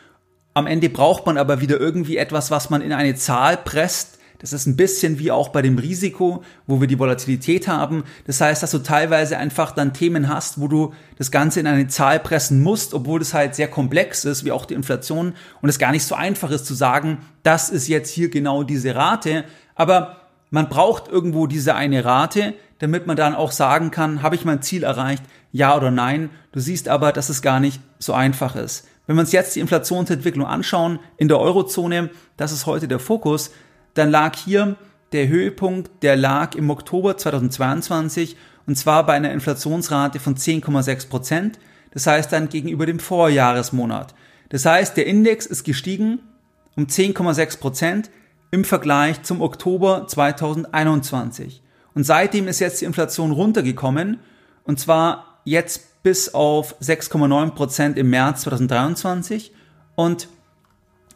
Am 0.53 0.67
Ende 0.67 0.89
braucht 0.89 1.25
man 1.25 1.37
aber 1.37 1.61
wieder 1.61 1.79
irgendwie 1.79 2.17
etwas, 2.17 2.49
was 2.49 2.69
man 2.69 2.81
in 2.81 2.93
eine 2.93 3.15
Zahl 3.15 3.57
presst. 3.57 4.14
Das 4.39 4.53
ist 4.53 4.65
ein 4.65 4.75
bisschen 4.75 5.19
wie 5.19 5.31
auch 5.31 5.49
bei 5.49 5.61
dem 5.61 5.77
Risiko, 5.77 6.43
wo 6.67 6.81
wir 6.81 6.87
die 6.87 6.99
Volatilität 6.99 7.67
haben. 7.67 8.03
Das 8.25 8.41
heißt, 8.41 8.61
dass 8.63 8.71
du 8.71 8.79
teilweise 8.79 9.37
einfach 9.37 9.71
dann 9.71 9.93
Themen 9.93 10.29
hast, 10.29 10.59
wo 10.59 10.67
du 10.67 10.93
das 11.17 11.31
Ganze 11.31 11.59
in 11.59 11.67
eine 11.67 11.87
Zahl 11.87 12.19
pressen 12.19 12.61
musst, 12.61 12.93
obwohl 12.93 13.21
es 13.21 13.33
halt 13.33 13.55
sehr 13.55 13.67
komplex 13.67 14.25
ist, 14.25 14.45
wie 14.45 14.51
auch 14.51 14.65
die 14.65 14.73
Inflation, 14.73 15.33
und 15.61 15.69
es 15.69 15.79
gar 15.79 15.91
nicht 15.91 16.05
so 16.05 16.15
einfach 16.15 16.51
ist 16.51 16.65
zu 16.65 16.73
sagen, 16.73 17.19
das 17.43 17.69
ist 17.69 17.87
jetzt 17.87 18.09
hier 18.09 18.29
genau 18.29 18.63
diese 18.63 18.95
Rate. 18.95 19.45
Aber 19.75 20.17
man 20.49 20.69
braucht 20.69 21.07
irgendwo 21.07 21.47
diese 21.47 21.75
eine 21.75 22.05
Rate, 22.05 22.53
damit 22.79 23.07
man 23.07 23.15
dann 23.15 23.35
auch 23.35 23.51
sagen 23.51 23.91
kann, 23.91 24.21
habe 24.21 24.35
ich 24.35 24.45
mein 24.45 24.61
Ziel 24.61 24.83
erreicht, 24.83 25.23
ja 25.51 25.75
oder 25.75 25.91
nein. 25.91 26.29
Du 26.51 26.59
siehst 26.59 26.89
aber, 26.89 27.11
dass 27.11 27.29
es 27.29 27.41
gar 27.41 27.59
nicht 27.59 27.81
so 27.99 28.13
einfach 28.13 28.55
ist. 28.55 28.87
Wenn 29.07 29.15
wir 29.15 29.21
uns 29.21 29.31
jetzt 29.31 29.55
die 29.55 29.59
Inflationsentwicklung 29.59 30.45
anschauen 30.45 30.99
in 31.17 31.27
der 31.27 31.39
Eurozone, 31.39 32.09
das 32.37 32.51
ist 32.51 32.65
heute 32.65 32.87
der 32.87 32.99
Fokus, 32.99 33.51
dann 33.95 34.11
lag 34.11 34.37
hier 34.37 34.75
der 35.11 35.27
Höhepunkt, 35.27 36.03
der 36.03 36.15
lag 36.15 36.55
im 36.55 36.69
Oktober 36.69 37.17
2022 37.17 38.37
und 38.67 38.77
zwar 38.77 39.05
bei 39.05 39.13
einer 39.13 39.31
Inflationsrate 39.31 40.19
von 40.19 40.35
10,6 40.35 41.09
Prozent. 41.09 41.59
Das 41.91 42.07
heißt 42.07 42.31
dann 42.31 42.49
gegenüber 42.49 42.85
dem 42.85 42.99
Vorjahresmonat. 42.99 44.13
Das 44.49 44.65
heißt, 44.65 44.97
der 44.97 45.07
Index 45.07 45.45
ist 45.45 45.63
gestiegen 45.63 46.19
um 46.75 46.85
10,6 46.85 47.59
Prozent 47.59 48.09
im 48.51 48.65
Vergleich 48.65 49.23
zum 49.23 49.41
Oktober 49.41 50.05
2021. 50.07 51.61
Und 51.93 52.03
seitdem 52.03 52.47
ist 52.47 52.59
jetzt 52.59 52.81
die 52.81 52.85
Inflation 52.85 53.31
runtergekommen 53.31 54.19
und 54.65 54.79
zwar 54.79 55.39
jetzt 55.45 56.03
bis 56.03 56.33
auf 56.33 56.79
6,9 56.81 57.51
Prozent 57.51 57.97
im 57.97 58.09
März 58.09 58.41
2023. 58.41 59.53
Und 59.95 60.27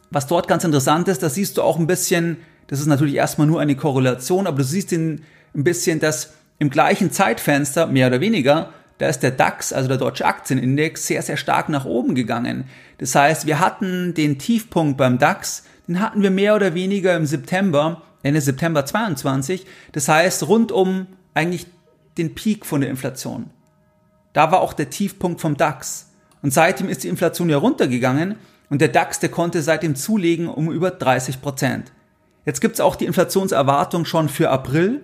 was 0.09 0.27
dort 0.27 0.47
ganz 0.47 0.63
interessant 0.63 1.07
ist, 1.07 1.21
da 1.21 1.29
siehst 1.29 1.57
du 1.57 1.61
auch 1.61 1.77
ein 1.77 1.87
bisschen, 1.87 2.37
das 2.69 2.79
ist 2.79 2.87
natürlich 2.87 3.15
erstmal 3.15 3.47
nur 3.47 3.59
eine 3.59 3.75
Korrelation, 3.75 4.47
aber 4.47 4.57
du 4.57 4.63
siehst 4.63 4.93
ein 4.93 5.21
bisschen, 5.53 5.99
dass 5.99 6.33
im 6.57 6.69
gleichen 6.69 7.11
Zeitfenster, 7.11 7.87
mehr 7.87 8.07
oder 8.07 8.21
weniger, 8.21 8.69
da 8.97 9.07
ist 9.07 9.19
der 9.19 9.31
DAX, 9.31 9.73
also 9.73 9.87
der 9.87 9.97
deutsche 9.97 10.25
Aktienindex, 10.25 11.07
sehr, 11.07 11.21
sehr 11.21 11.37
stark 11.37 11.69
nach 11.69 11.85
oben 11.85 12.15
gegangen. 12.15 12.65
Das 12.97 13.15
heißt, 13.15 13.45
wir 13.45 13.59
hatten 13.59 14.13
den 14.13 14.39
Tiefpunkt 14.39 14.97
beim 14.97 15.19
DAX 15.19 15.63
den 15.89 15.99
hatten 15.99 16.21
wir 16.21 16.29
mehr 16.29 16.55
oder 16.55 16.75
weniger 16.75 17.17
im 17.17 17.25
September, 17.25 18.03
Ende 18.21 18.41
September 18.41 18.85
22. 18.85 19.65
Das 19.91 20.07
heißt, 20.07 20.47
rund 20.47 20.71
um 20.71 21.07
eigentlich 21.33 21.65
den 22.19 22.35
Peak 22.35 22.67
von 22.67 22.81
der 22.81 22.91
Inflation. 22.91 23.49
Da 24.33 24.51
war 24.51 24.61
auch 24.61 24.73
der 24.73 24.91
Tiefpunkt 24.91 25.41
vom 25.41 25.57
DAX. 25.57 26.11
Und 26.43 26.53
seitdem 26.53 26.89
ist 26.89 27.03
die 27.03 27.07
Inflation 27.07 27.49
ja 27.49 27.57
runtergegangen 27.57 28.35
und 28.69 28.81
der 28.81 28.89
DAX, 28.89 29.19
der 29.19 29.29
konnte 29.29 29.63
seitdem 29.63 29.95
zulegen 29.95 30.47
um 30.47 30.71
über 30.71 30.91
30 30.91 31.41
Prozent. 31.41 31.91
Jetzt 32.49 32.61
gibt's 32.61 32.79
auch 32.79 32.95
die 32.95 33.05
Inflationserwartung 33.05 34.05
schon 34.05 34.27
für 34.27 34.49
April. 34.49 35.01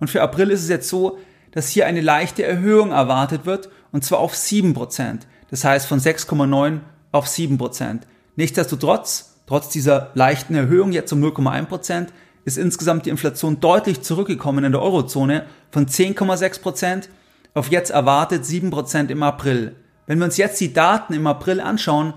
Und 0.00 0.08
für 0.08 0.22
April 0.22 0.50
ist 0.50 0.62
es 0.62 0.70
jetzt 0.70 0.88
so, 0.88 1.18
dass 1.50 1.68
hier 1.68 1.84
eine 1.84 2.00
leichte 2.00 2.42
Erhöhung 2.42 2.90
erwartet 2.90 3.44
wird, 3.44 3.68
und 3.92 4.02
zwar 4.02 4.20
auf 4.20 4.34
7 4.34 4.72
Prozent. 4.72 5.26
Das 5.50 5.62
heißt 5.62 5.86
von 5.86 6.00
6,9 6.00 6.80
auf 7.12 7.28
7 7.28 7.58
Prozent. 7.58 8.06
Nichtsdestotrotz 8.36 9.34
Trotz 9.46 9.68
dieser 9.68 10.10
leichten 10.14 10.54
Erhöhung 10.54 10.92
jetzt 10.92 11.12
um 11.12 11.22
0,1 11.22 11.66
Prozent 11.66 12.14
ist 12.46 12.56
insgesamt 12.56 13.04
die 13.04 13.10
Inflation 13.10 13.60
deutlich 13.60 14.00
zurückgekommen 14.00 14.64
in 14.64 14.72
der 14.72 14.80
Eurozone 14.80 15.44
von 15.70 15.86
10,6 15.86 16.62
Prozent 16.62 17.10
auf 17.52 17.68
jetzt 17.68 17.90
erwartet 17.90 18.46
7 18.46 18.70
Prozent 18.70 19.10
im 19.10 19.22
April. 19.22 19.76
Wenn 20.06 20.16
wir 20.16 20.24
uns 20.24 20.38
jetzt 20.38 20.58
die 20.62 20.72
Daten 20.72 21.12
im 21.12 21.26
April 21.26 21.60
anschauen, 21.60 22.14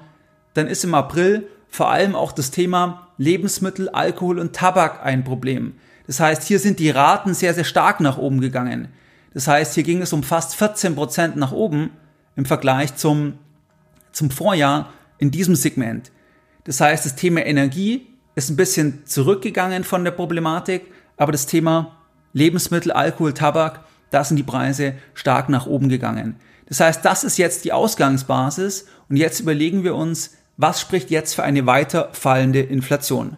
dann 0.54 0.68
ist 0.68 0.86
im 0.86 0.94
April 0.94 1.50
vor 1.68 1.92
allem 1.92 2.16
auch 2.16 2.32
das 2.32 2.50
Thema 2.50 3.09
Lebensmittel, 3.20 3.90
Alkohol 3.90 4.40
und 4.40 4.56
Tabak 4.56 5.06
ein 5.06 5.26
Problem. 5.26 5.74
Das 6.08 6.22
heißt, 6.22 6.44
hier 6.44 6.58
sind 6.58 6.80
die 6.80 6.90
Raten 6.90 7.34
sehr, 7.34 7.54
sehr 7.54 7.66
stark 7.66 8.00
nach 8.00 8.18
oben 8.18 8.40
gegangen. 8.40 8.88
Das 9.34 9.48
heißt, 9.48 9.76
hier 9.76 9.84
ging 9.84 10.02
es 10.02 10.14
um 10.14 10.24
fast 10.24 10.56
14 10.56 10.96
Prozent 10.96 11.36
nach 11.36 11.52
oben 11.52 11.92
im 12.38 12.46
Vergleich 12.46 12.96
zum, 12.96 13.34
zum 14.14 14.32
Vorjahr 14.32 14.92
in 15.18 15.32
diesem 15.32 15.56
Segment. 15.56 16.12
Das 16.64 16.80
heißt, 16.80 17.06
das 17.06 17.16
Thema 17.16 17.46
Energie 17.46 18.08
ist 18.36 18.50
ein 18.50 18.56
bisschen 18.56 19.06
zurückgegangen 19.06 19.84
von 19.84 20.06
der 20.06 20.12
Problematik, 20.12 20.88
aber 21.18 21.34
das 21.34 21.46
Thema 21.46 21.98
Lebensmittel, 22.32 22.94
Alkohol, 22.94 23.34
Tabak, 23.34 23.82
da 24.12 24.24
sind 24.24 24.38
die 24.38 24.44
Preise 24.44 24.94
stark 25.14 25.50
nach 25.50 25.68
oben 25.68 25.90
gegangen. 25.90 26.38
Das 26.68 26.80
heißt, 26.80 27.04
das 27.04 27.26
ist 27.26 27.38
jetzt 27.38 27.66
die 27.66 27.74
Ausgangsbasis 27.74 28.86
und 29.10 29.18
jetzt 29.18 29.42
überlegen 29.42 29.84
wir 29.84 29.96
uns, 29.96 30.38
was 30.62 30.82
spricht 30.82 31.10
jetzt 31.10 31.36
für 31.36 31.44
eine 31.44 31.66
weiter 31.66 32.10
fallende 32.12 32.60
Inflation. 32.60 33.38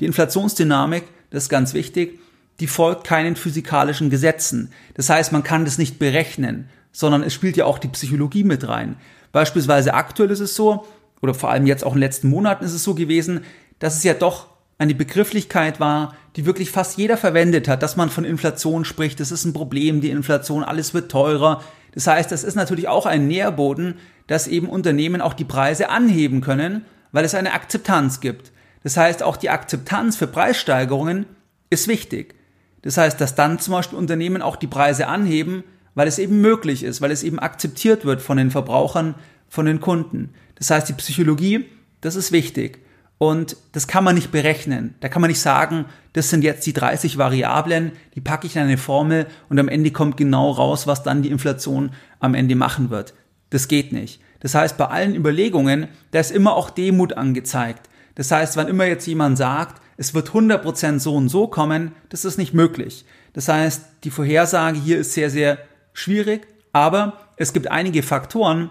Die 0.00 0.04
Inflationsdynamik, 0.04 1.04
das 1.30 1.44
ist 1.44 1.48
ganz 1.48 1.74
wichtig, 1.74 2.18
die 2.58 2.66
folgt 2.66 3.04
keinen 3.04 3.36
physikalischen 3.36 4.10
Gesetzen. 4.10 4.72
Das 4.94 5.08
heißt, 5.08 5.30
man 5.30 5.44
kann 5.44 5.64
das 5.64 5.78
nicht 5.78 6.00
berechnen, 6.00 6.68
sondern 6.90 7.22
es 7.22 7.32
spielt 7.32 7.56
ja 7.56 7.66
auch 7.66 7.78
die 7.78 7.86
Psychologie 7.86 8.42
mit 8.42 8.66
rein. 8.66 8.96
Beispielsweise 9.30 9.94
aktuell 9.94 10.32
ist 10.32 10.40
es 10.40 10.56
so, 10.56 10.84
oder 11.22 11.34
vor 11.34 11.50
allem 11.50 11.66
jetzt 11.66 11.84
auch 11.84 11.92
in 11.92 11.98
den 11.98 12.08
letzten 12.08 12.28
Monaten 12.28 12.64
ist 12.64 12.74
es 12.74 12.82
so 12.82 12.96
gewesen, 12.96 13.44
dass 13.78 13.96
es 13.96 14.02
ja 14.02 14.14
doch 14.14 14.48
eine 14.76 14.96
Begrifflichkeit 14.96 15.78
war, 15.78 16.16
die 16.34 16.46
wirklich 16.46 16.72
fast 16.72 16.98
jeder 16.98 17.16
verwendet 17.16 17.68
hat, 17.68 17.84
dass 17.84 17.94
man 17.94 18.10
von 18.10 18.24
Inflation 18.24 18.84
spricht, 18.84 19.20
das 19.20 19.30
ist 19.30 19.44
ein 19.44 19.52
Problem, 19.52 20.00
die 20.00 20.10
Inflation, 20.10 20.64
alles 20.64 20.94
wird 20.94 21.12
teurer. 21.12 21.62
Das 21.96 22.06
heißt, 22.06 22.30
das 22.30 22.44
ist 22.44 22.56
natürlich 22.56 22.88
auch 22.88 23.06
ein 23.06 23.26
Nährboden, 23.26 23.94
dass 24.26 24.48
eben 24.48 24.68
Unternehmen 24.68 25.22
auch 25.22 25.32
die 25.32 25.46
Preise 25.46 25.88
anheben 25.88 26.42
können, 26.42 26.84
weil 27.10 27.24
es 27.24 27.34
eine 27.34 27.54
Akzeptanz 27.54 28.20
gibt. 28.20 28.52
Das 28.82 28.98
heißt, 28.98 29.22
auch 29.22 29.38
die 29.38 29.48
Akzeptanz 29.48 30.14
für 30.14 30.26
Preissteigerungen 30.26 31.24
ist 31.70 31.88
wichtig. 31.88 32.34
Das 32.82 32.98
heißt, 32.98 33.18
dass 33.18 33.34
dann 33.34 33.58
zum 33.58 33.72
Beispiel 33.72 33.98
Unternehmen 33.98 34.42
auch 34.42 34.56
die 34.56 34.66
Preise 34.66 35.06
anheben, 35.06 35.64
weil 35.94 36.06
es 36.06 36.18
eben 36.18 36.42
möglich 36.42 36.84
ist, 36.84 37.00
weil 37.00 37.10
es 37.10 37.22
eben 37.22 37.38
akzeptiert 37.38 38.04
wird 38.04 38.20
von 38.20 38.36
den 38.36 38.50
Verbrauchern, 38.50 39.14
von 39.48 39.64
den 39.64 39.80
Kunden. 39.80 40.34
Das 40.56 40.68
heißt, 40.68 40.90
die 40.90 40.92
Psychologie, 40.92 41.64
das 42.02 42.14
ist 42.14 42.30
wichtig. 42.30 42.80
Und 43.18 43.56
das 43.72 43.86
kann 43.86 44.04
man 44.04 44.14
nicht 44.14 44.30
berechnen. 44.30 44.94
Da 45.00 45.08
kann 45.08 45.22
man 45.22 45.30
nicht 45.30 45.40
sagen, 45.40 45.86
das 46.12 46.28
sind 46.28 46.44
jetzt 46.44 46.66
die 46.66 46.72
30 46.72 47.16
Variablen, 47.16 47.92
die 48.14 48.20
packe 48.20 48.46
ich 48.46 48.56
in 48.56 48.62
eine 48.62 48.78
Formel 48.78 49.26
und 49.48 49.58
am 49.58 49.68
Ende 49.68 49.90
kommt 49.90 50.16
genau 50.16 50.50
raus, 50.50 50.86
was 50.86 51.02
dann 51.02 51.22
die 51.22 51.30
Inflation 51.30 51.92
am 52.20 52.34
Ende 52.34 52.56
machen 52.56 52.90
wird. 52.90 53.14
Das 53.50 53.68
geht 53.68 53.92
nicht. 53.92 54.20
Das 54.40 54.54
heißt, 54.54 54.76
bei 54.76 54.86
allen 54.86 55.14
Überlegungen, 55.14 55.88
da 56.10 56.20
ist 56.20 56.30
immer 56.30 56.54
auch 56.54 56.68
Demut 56.70 57.14
angezeigt. 57.14 57.88
Das 58.16 58.30
heißt, 58.30 58.56
wann 58.56 58.68
immer 58.68 58.84
jetzt 58.84 59.06
jemand 59.06 59.38
sagt, 59.38 59.80
es 59.96 60.14
wird 60.14 60.30
100% 60.30 60.98
so 60.98 61.14
und 61.14 61.28
so 61.28 61.46
kommen, 61.46 61.92
das 62.10 62.24
ist 62.24 62.36
nicht 62.36 62.52
möglich. 62.52 63.06
Das 63.32 63.48
heißt, 63.48 63.82
die 64.04 64.10
Vorhersage 64.10 64.78
hier 64.78 64.98
ist 64.98 65.14
sehr, 65.14 65.30
sehr 65.30 65.58
schwierig, 65.94 66.46
aber 66.72 67.20
es 67.36 67.52
gibt 67.52 67.70
einige 67.70 68.02
Faktoren, 68.02 68.70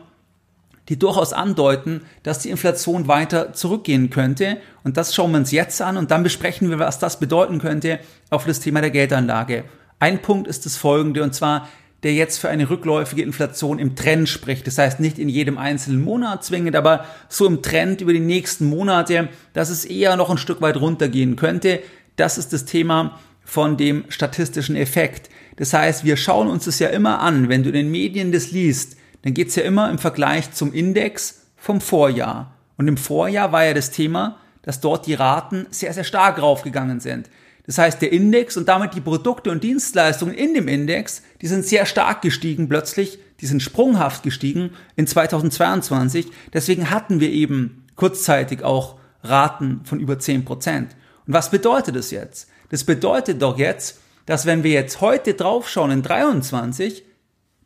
die 0.89 0.99
durchaus 0.99 1.33
andeuten, 1.33 2.01
dass 2.23 2.39
die 2.39 2.49
Inflation 2.49 3.07
weiter 3.07 3.53
zurückgehen 3.53 4.09
könnte. 4.09 4.57
Und 4.83 4.97
das 4.97 5.15
schauen 5.15 5.31
wir 5.31 5.39
uns 5.39 5.51
jetzt 5.51 5.81
an 5.81 5.97
und 5.97 6.11
dann 6.11 6.23
besprechen 6.23 6.69
wir, 6.69 6.79
was 6.79 6.99
das 6.99 7.19
bedeuten 7.19 7.59
könnte 7.59 7.99
auf 8.29 8.45
das 8.45 8.59
Thema 8.59 8.81
der 8.81 8.91
Geldanlage. 8.91 9.63
Ein 9.99 10.21
Punkt 10.21 10.47
ist 10.47 10.65
das 10.65 10.77
folgende, 10.77 11.23
und 11.23 11.33
zwar 11.33 11.67
der 12.05 12.13
jetzt 12.13 12.37
für 12.37 12.49
eine 12.49 12.69
rückläufige 12.69 13.23
Inflation 13.23 13.79
im 13.79 13.95
Trend 13.95 14.29
spricht. 14.29 14.67
Das 14.67 14.77
heißt 14.77 14.99
nicht 14.99 15.17
in 15.17 15.27
jedem 15.27 15.57
einzelnen 15.57 16.03
Monat 16.03 16.43
zwingend, 16.43 16.75
aber 16.75 17.05
so 17.29 17.47
im 17.47 17.63
Trend 17.63 17.99
über 17.99 18.13
die 18.13 18.19
nächsten 18.19 18.69
Monate, 18.69 19.29
dass 19.53 19.71
es 19.71 19.85
eher 19.85 20.15
noch 20.15 20.29
ein 20.29 20.37
Stück 20.37 20.61
weit 20.61 20.77
runtergehen 20.77 21.35
könnte. 21.35 21.79
Das 22.15 22.37
ist 22.37 22.53
das 22.53 22.65
Thema 22.65 23.19
von 23.43 23.75
dem 23.75 24.05
statistischen 24.09 24.75
Effekt. 24.75 25.31
Das 25.55 25.73
heißt, 25.73 26.05
wir 26.05 26.15
schauen 26.15 26.47
uns 26.47 26.65
das 26.65 26.77
ja 26.77 26.89
immer 26.89 27.21
an, 27.21 27.49
wenn 27.49 27.63
du 27.63 27.69
in 27.69 27.75
den 27.75 27.89
Medien 27.89 28.31
das 28.31 28.51
liest, 28.51 28.97
dann 29.25 29.33
geht's 29.33 29.55
ja 29.55 29.63
immer 29.63 29.89
im 29.89 29.97
Vergleich 29.97 30.51
zum 30.51 30.71
Index 30.71 31.47
vom 31.57 31.81
Vorjahr. 31.81 32.53
Und 32.77 32.87
im 32.87 32.95
Vorjahr 32.95 33.51
war 33.51 33.65
ja 33.65 33.73
das 33.73 33.89
Thema, 33.89 34.37
dass 34.61 34.81
dort 34.81 35.07
die 35.07 35.15
Raten 35.15 35.65
sehr, 35.71 35.93
sehr 35.93 36.03
stark 36.03 36.39
raufgegangen 36.39 36.99
sind. 36.99 37.31
Das 37.65 37.79
heißt, 37.79 38.03
der 38.03 38.11
Index 38.11 38.55
und 38.55 38.69
damit 38.69 38.93
die 38.93 39.01
Produkte 39.01 39.49
und 39.49 39.63
Dienstleistungen 39.63 40.35
in 40.35 40.53
dem 40.53 40.67
Index, 40.67 41.23
die 41.41 41.47
sind 41.47 41.65
sehr 41.65 41.87
stark 41.87 42.21
gestiegen 42.21 42.69
plötzlich, 42.69 43.17
die 43.41 43.47
sind 43.47 43.63
sprunghaft 43.63 44.21
gestiegen 44.21 44.69
in 44.95 45.07
2022. 45.07 46.27
Deswegen 46.53 46.91
hatten 46.91 47.19
wir 47.19 47.31
eben 47.31 47.83
kurzzeitig 47.95 48.63
auch 48.63 48.99
Raten 49.23 49.81
von 49.85 49.99
über 49.99 50.19
10 50.19 50.45
Prozent. 50.45 50.95
Und 51.25 51.33
was 51.33 51.49
bedeutet 51.49 51.95
das 51.95 52.11
jetzt? 52.11 52.47
Das 52.69 52.83
bedeutet 52.83 53.41
doch 53.41 53.57
jetzt, 53.57 53.99
dass 54.27 54.45
wenn 54.45 54.63
wir 54.63 54.71
jetzt 54.71 55.01
heute 55.01 55.33
draufschauen 55.33 55.89
in 55.89 56.03
23, 56.03 57.03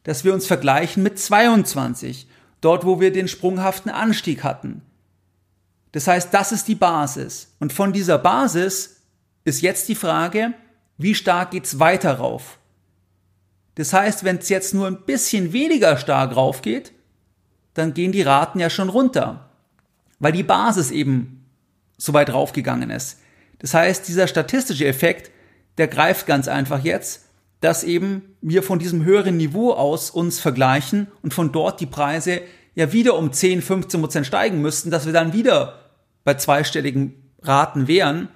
dass 0.04 0.24
wir 0.24 0.34
uns 0.34 0.48
vergleichen 0.48 1.04
mit 1.04 1.20
22, 1.20 2.28
dort 2.62 2.86
wo 2.86 3.00
wir 3.00 3.12
den 3.12 3.28
sprunghaften 3.28 3.92
Anstieg 3.92 4.44
hatten. 4.44 4.82
Das 5.92 6.08
heißt, 6.08 6.34
das 6.34 6.52
ist 6.52 6.68
die 6.68 6.76
Basis. 6.76 7.56
Und 7.60 7.74
von 7.74 7.94
dieser 7.94 8.18
Basis 8.18 9.02
ist 9.44 9.62
jetzt 9.62 9.90
die 9.90 9.96
Frage, 9.96 10.54
wie 10.98 11.16
stark 11.16 11.52
geht's 11.52 11.80
weiter 11.80 12.16
rauf? 12.16 12.60
Das 13.76 13.94
heißt, 13.94 14.24
wenn 14.24 14.38
es 14.38 14.50
jetzt 14.50 14.74
nur 14.74 14.88
ein 14.88 15.06
bisschen 15.06 15.54
weniger 15.54 15.98
stark 15.98 16.36
rauf 16.36 16.62
geht, 16.62 16.92
dann 17.74 17.94
gehen 17.94 18.12
die 18.12 18.22
Raten 18.22 18.60
ja 18.60 18.70
schon 18.70 18.90
runter, 18.90 19.50
weil 20.20 20.34
die 20.34 20.44
Basis 20.44 20.92
eben 20.92 21.46
so 21.98 22.14
weit 22.14 22.34
raufgegangen 22.34 22.90
ist. 22.90 23.20
Das 23.60 23.74
heißt, 23.74 24.08
dieser 24.08 24.28
statistische 24.28 24.86
Effekt, 24.86 25.32
der 25.78 25.88
greift 25.88 26.26
ganz 26.28 26.48
einfach 26.48 26.84
jetzt, 26.84 27.29
dass 27.62 27.84
eben 27.84 28.36
wir 28.42 28.64
von 28.64 28.80
diesem 28.80 29.04
höheren 29.04 29.38
Niveau 29.38 29.74
aus 29.74 30.10
uns 30.10 30.40
vergleichen 30.40 31.08
und 31.22 31.34
von 31.34 31.52
dort 31.52 31.80
die 31.82 31.86
Preise 31.86 32.42
ja 32.76 32.94
wieder 32.94 33.16
um 33.16 33.34
10, 33.34 33.62
15 33.62 34.00
Prozent 34.00 34.26
steigen 34.26 34.62
müssten, 34.62 34.92
dass 34.92 35.06
wir 35.06 35.14
dann 35.14 35.34
wieder 35.34 35.80
bei 36.24 36.36
zweistelligen 36.36 37.32
Raten 37.42 37.88
wären. 37.88 38.30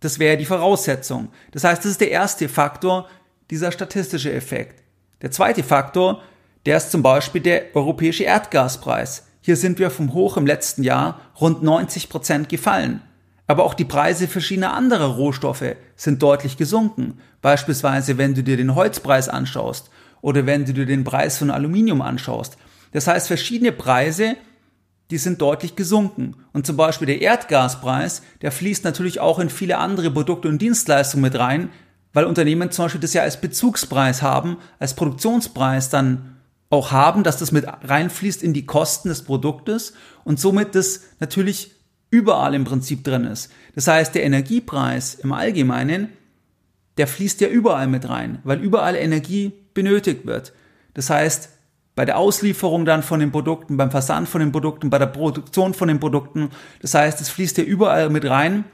Das 0.00 0.18
wäre 0.18 0.36
die 0.36 0.44
Voraussetzung. 0.44 1.28
Das 1.52 1.64
heißt, 1.64 1.84
das 1.84 1.92
ist 1.92 2.00
der 2.00 2.10
erste 2.10 2.48
Faktor, 2.48 3.08
dieser 3.50 3.70
statistische 3.70 4.32
Effekt. 4.32 4.82
Der 5.22 5.30
zweite 5.30 5.62
Faktor, 5.62 6.22
der 6.66 6.76
ist 6.76 6.90
zum 6.90 7.02
Beispiel 7.02 7.40
der 7.40 7.74
europäische 7.74 8.24
Erdgaspreis. 8.24 9.26
Hier 9.40 9.56
sind 9.56 9.78
wir 9.78 9.90
vom 9.90 10.12
Hoch 10.12 10.36
im 10.36 10.46
letzten 10.46 10.82
Jahr 10.82 11.20
rund 11.40 11.62
90 11.62 12.08
Prozent 12.08 12.48
gefallen. 12.48 13.00
Aber 13.46 13.64
auch 13.64 13.74
die 13.74 13.84
Preise 13.84 14.26
verschiedener 14.26 14.74
anderer 14.74 15.06
Rohstoffe 15.06 15.76
sind 15.94 16.22
deutlich 16.22 16.56
gesunken. 16.56 17.18
Beispielsweise, 17.42 18.18
wenn 18.18 18.34
du 18.34 18.42
dir 18.42 18.56
den 18.56 18.74
Holzpreis 18.74 19.28
anschaust 19.28 19.90
oder 20.20 20.46
wenn 20.46 20.64
du 20.64 20.72
dir 20.72 20.86
den 20.86 21.04
Preis 21.04 21.38
von 21.38 21.50
Aluminium 21.50 22.02
anschaust. 22.02 22.56
Das 22.92 23.06
heißt, 23.06 23.28
verschiedene 23.28 23.72
Preise, 23.72 24.36
die 25.10 25.18
sind 25.18 25.40
deutlich 25.40 25.76
gesunken. 25.76 26.34
Und 26.52 26.66
zum 26.66 26.76
Beispiel 26.76 27.06
der 27.06 27.20
Erdgaspreis, 27.20 28.22
der 28.42 28.50
fließt 28.50 28.84
natürlich 28.84 29.20
auch 29.20 29.38
in 29.38 29.50
viele 29.50 29.78
andere 29.78 30.10
Produkte 30.10 30.48
und 30.48 30.60
Dienstleistungen 30.60 31.22
mit 31.22 31.38
rein, 31.38 31.70
weil 32.12 32.24
Unternehmen 32.24 32.70
zum 32.72 32.86
Beispiel 32.86 33.00
das 33.00 33.12
ja 33.12 33.22
als 33.22 33.40
Bezugspreis 33.40 34.22
haben, 34.22 34.56
als 34.78 34.94
Produktionspreis 34.94 35.90
dann 35.90 36.36
auch 36.70 36.90
haben, 36.90 37.22
dass 37.22 37.36
das 37.36 37.52
mit 37.52 37.66
reinfließt 37.66 38.42
in 38.42 38.52
die 38.52 38.66
Kosten 38.66 39.08
des 39.08 39.22
Produktes 39.22 39.92
und 40.24 40.40
somit 40.40 40.74
das 40.74 41.02
natürlich 41.20 41.75
überall 42.16 42.54
im 42.54 42.64
Prinzip 42.64 43.04
drin 43.04 43.24
ist. 43.24 43.52
Das 43.74 43.86
heißt, 43.86 44.14
der 44.14 44.24
Energiepreis 44.24 45.16
im 45.16 45.32
Allgemeinen, 45.32 46.08
der 46.96 47.06
fließt 47.06 47.42
ja 47.42 47.48
überall 47.48 47.86
mit 47.88 48.08
rein, 48.08 48.38
weil 48.42 48.58
überall 48.60 48.96
Energie 48.96 49.52
benötigt 49.74 50.24
wird. 50.24 50.54
Das 50.94 51.10
heißt, 51.10 51.50
bei 51.94 52.06
der 52.06 52.16
Auslieferung 52.16 52.86
dann 52.86 53.02
von 53.02 53.20
den 53.20 53.32
Produkten, 53.32 53.76
beim 53.76 53.90
Versand 53.90 54.30
von 54.30 54.40
den 54.40 54.50
Produkten, 54.50 54.88
bei 54.88 54.98
der 54.98 55.06
Produktion 55.06 55.74
von 55.74 55.88
den 55.88 56.00
Produkten. 56.00 56.50
Das 56.80 56.94
heißt, 56.94 57.20
es 57.20 57.28
fließt 57.28 57.58
ja 57.58 57.64
überall 57.64 58.08
mit 58.08 58.24
rein 58.24 58.64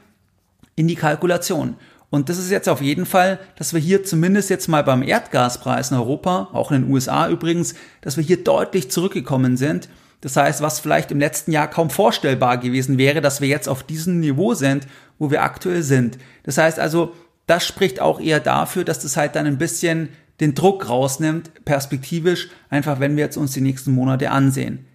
in 0.77 0.87
die 0.87 0.95
Kalkulation. 0.95 1.75
Und 2.09 2.29
das 2.29 2.37
ist 2.37 2.49
jetzt 2.49 2.69
auf 2.69 2.81
jeden 2.81 3.05
Fall, 3.05 3.39
dass 3.57 3.73
wir 3.73 3.81
hier 3.81 4.05
zumindest 4.05 4.49
jetzt 4.49 4.69
mal 4.69 4.83
beim 4.83 5.03
Erdgaspreis 5.03 5.91
in 5.91 5.97
Europa, 5.97 6.49
auch 6.53 6.71
in 6.71 6.83
den 6.83 6.91
USA 6.91 7.27
übrigens, 7.27 7.75
dass 7.99 8.15
wir 8.15 8.23
hier 8.23 8.41
deutlich 8.41 8.89
zurückgekommen 8.89 9.57
sind 9.57 9.89
das 10.23 10.37
heißt, 10.37 10.61
was 10.61 10.79
vielleicht 10.79 11.11
im 11.11 11.19
letzten 11.19 11.51
Jahr 11.51 11.69
kaum 11.69 11.89
vorstellbar 11.89 12.57
gewesen 12.57 12.97
wäre, 12.97 13.19
dass 13.19 13.41
wir 13.41 13.49
jetzt 13.49 13.67
auf 13.67 13.83
diesem 13.83 14.21
Niveau 14.21 14.53
sind, 14.53 14.87
wo 15.19 15.31
wir 15.31 15.43
aktuell 15.43 15.83
sind. 15.83 16.17
Das 16.43 16.57
heißt 16.57 16.79
also, 16.79 17.11
das 17.45 17.67
spricht 17.67 17.99
auch 17.99 18.21
eher 18.21 18.39
dafür, 18.39 18.85
dass 18.85 18.99
das 18.99 19.17
halt 19.17 19.35
dann 19.35 19.45
ein 19.45 19.57
bisschen 19.57 20.07
den 20.39 20.55
Druck 20.55 20.87
rausnimmt, 20.87 21.65
perspektivisch, 21.65 22.47
einfach 22.69 23.01
wenn 23.01 23.17
wir 23.17 23.25
jetzt 23.25 23.35
uns 23.35 23.51
die 23.51 23.59
nächsten 23.59 23.91
Monate 23.91 24.31
ansehen. 24.31 24.85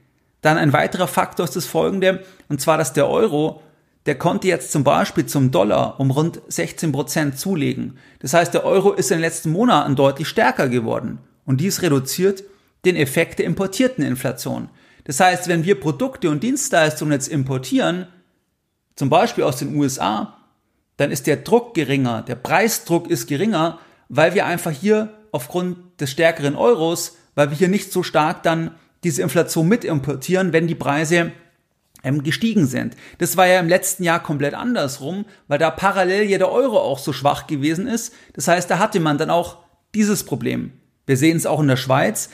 Dann 0.40 0.56
ein 0.56 0.72
weiterer 0.72 1.06
Faktor 1.06 1.44
ist 1.44 1.56
das 1.56 1.66
folgende, 1.66 2.24
und 2.48 2.62
zwar, 2.62 2.78
dass 2.78 2.94
der 2.94 3.06
Euro, 3.06 3.60
der 4.06 4.14
konnte 4.14 4.48
jetzt 4.48 4.72
zum 4.72 4.82
Beispiel 4.82 5.26
zum 5.26 5.50
Dollar 5.50 6.00
um 6.00 6.10
rund 6.10 6.40
16 6.48 6.90
Prozent 6.90 7.38
zulegen. 7.38 7.98
Das 8.20 8.32
heißt, 8.32 8.54
der 8.54 8.64
Euro 8.64 8.94
ist 8.94 9.10
in 9.10 9.18
den 9.18 9.24
letzten 9.24 9.50
Monaten 9.50 9.94
deutlich 9.94 10.26
stärker 10.26 10.70
geworden. 10.70 11.18
Und 11.44 11.60
dies 11.60 11.82
reduziert 11.82 12.44
den 12.86 12.96
Effekt 12.96 13.40
der 13.40 13.44
importierten 13.46 14.02
Inflation. 14.02 14.70
Das 15.08 15.20
heißt, 15.20 15.48
wenn 15.48 15.64
wir 15.64 15.80
Produkte 15.80 16.28
und 16.28 16.42
Dienstleistungen 16.42 17.12
jetzt 17.12 17.28
importieren, 17.28 18.08
zum 18.94 19.08
Beispiel 19.08 19.42
aus 19.42 19.56
den 19.56 19.74
USA, 19.74 20.36
dann 20.98 21.10
ist 21.10 21.26
der 21.26 21.38
Druck 21.38 21.72
geringer, 21.72 22.20
der 22.20 22.34
Preisdruck 22.34 23.08
ist 23.08 23.26
geringer, 23.26 23.78
weil 24.10 24.34
wir 24.34 24.44
einfach 24.44 24.70
hier 24.70 25.14
aufgrund 25.32 25.98
des 25.98 26.10
stärkeren 26.10 26.56
Euros, 26.56 27.16
weil 27.34 27.48
wir 27.48 27.56
hier 27.56 27.68
nicht 27.68 27.90
so 27.90 28.02
stark 28.02 28.42
dann 28.42 28.72
diese 29.02 29.22
Inflation 29.22 29.66
mit 29.66 29.82
importieren, 29.82 30.52
wenn 30.52 30.66
die 30.66 30.74
Preise 30.74 31.32
ähm, 32.04 32.22
gestiegen 32.22 32.66
sind. 32.66 32.94
Das 33.16 33.38
war 33.38 33.46
ja 33.46 33.60
im 33.60 33.68
letzten 33.68 34.04
Jahr 34.04 34.22
komplett 34.22 34.52
andersrum, 34.52 35.24
weil 35.46 35.58
da 35.58 35.70
parallel 35.70 36.28
ja 36.28 36.36
der 36.36 36.52
Euro 36.52 36.78
auch 36.78 36.98
so 36.98 37.14
schwach 37.14 37.46
gewesen 37.46 37.86
ist. 37.86 38.12
Das 38.34 38.46
heißt, 38.46 38.70
da 38.70 38.78
hatte 38.78 39.00
man 39.00 39.16
dann 39.16 39.30
auch 39.30 39.56
dieses 39.94 40.24
Problem. 40.24 40.72
Wir 41.06 41.16
sehen 41.16 41.38
es 41.38 41.46
auch 41.46 41.60
in 41.60 41.68
der 41.68 41.76
Schweiz 41.76 42.28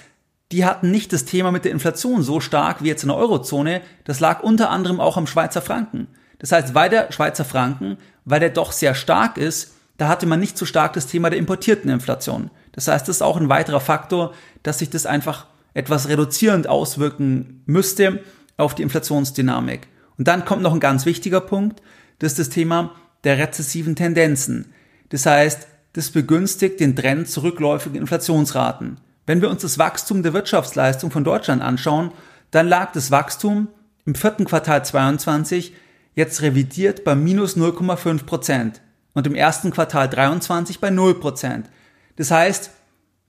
die 0.52 0.64
hatten 0.64 0.90
nicht 0.90 1.12
das 1.12 1.24
Thema 1.24 1.50
mit 1.50 1.64
der 1.64 1.72
Inflation 1.72 2.22
so 2.22 2.40
stark 2.40 2.82
wie 2.82 2.88
jetzt 2.88 3.02
in 3.02 3.08
der 3.08 3.16
Eurozone. 3.18 3.80
Das 4.04 4.20
lag 4.20 4.42
unter 4.42 4.70
anderem 4.70 5.00
auch 5.00 5.16
am 5.16 5.26
Schweizer 5.26 5.62
Franken. 5.62 6.08
Das 6.38 6.52
heißt, 6.52 6.74
weil 6.74 6.90
der 6.90 7.10
Schweizer 7.12 7.44
Franken, 7.44 7.96
weil 8.24 8.40
der 8.40 8.50
doch 8.50 8.72
sehr 8.72 8.94
stark 8.94 9.38
ist, 9.38 9.74
da 9.96 10.08
hatte 10.08 10.26
man 10.26 10.40
nicht 10.40 10.58
so 10.58 10.66
stark 10.66 10.92
das 10.92 11.06
Thema 11.06 11.30
der 11.30 11.38
importierten 11.38 11.90
Inflation. 11.90 12.50
Das 12.72 12.88
heißt, 12.88 13.08
das 13.08 13.16
ist 13.16 13.22
auch 13.22 13.36
ein 13.36 13.48
weiterer 13.48 13.80
Faktor, 13.80 14.34
dass 14.62 14.80
sich 14.80 14.90
das 14.90 15.06
einfach 15.06 15.46
etwas 15.72 16.08
reduzierend 16.08 16.68
auswirken 16.68 17.62
müsste 17.66 18.22
auf 18.56 18.74
die 18.74 18.82
Inflationsdynamik. 18.82 19.88
Und 20.18 20.28
dann 20.28 20.44
kommt 20.44 20.62
noch 20.62 20.74
ein 20.74 20.80
ganz 20.80 21.06
wichtiger 21.06 21.40
Punkt, 21.40 21.82
das 22.18 22.32
ist 22.32 22.38
das 22.38 22.48
Thema 22.50 22.92
der 23.24 23.38
rezessiven 23.38 23.96
Tendenzen. 23.96 24.72
Das 25.08 25.26
heißt, 25.26 25.66
das 25.94 26.10
begünstigt 26.10 26.80
den 26.80 26.96
Trend 26.96 27.28
zu 27.28 27.42
rückläufigen 27.42 28.00
Inflationsraten. 28.00 28.98
Wenn 29.26 29.40
wir 29.40 29.50
uns 29.50 29.62
das 29.62 29.78
Wachstum 29.78 30.22
der 30.22 30.34
Wirtschaftsleistung 30.34 31.10
von 31.10 31.24
Deutschland 31.24 31.62
anschauen, 31.62 32.12
dann 32.50 32.68
lag 32.68 32.92
das 32.92 33.10
Wachstum 33.10 33.68
im 34.04 34.14
vierten 34.14 34.44
Quartal 34.44 34.84
22 34.84 35.74
jetzt 36.14 36.42
revidiert 36.42 37.04
bei 37.04 37.14
minus 37.14 37.56
0,5 37.56 38.24
Prozent 38.24 38.80
und 39.14 39.26
im 39.26 39.34
ersten 39.34 39.70
Quartal 39.70 40.08
23 40.08 40.80
bei 40.80 40.90
0 40.90 41.18
Prozent. 41.20 41.70
Das 42.16 42.30
heißt, 42.30 42.70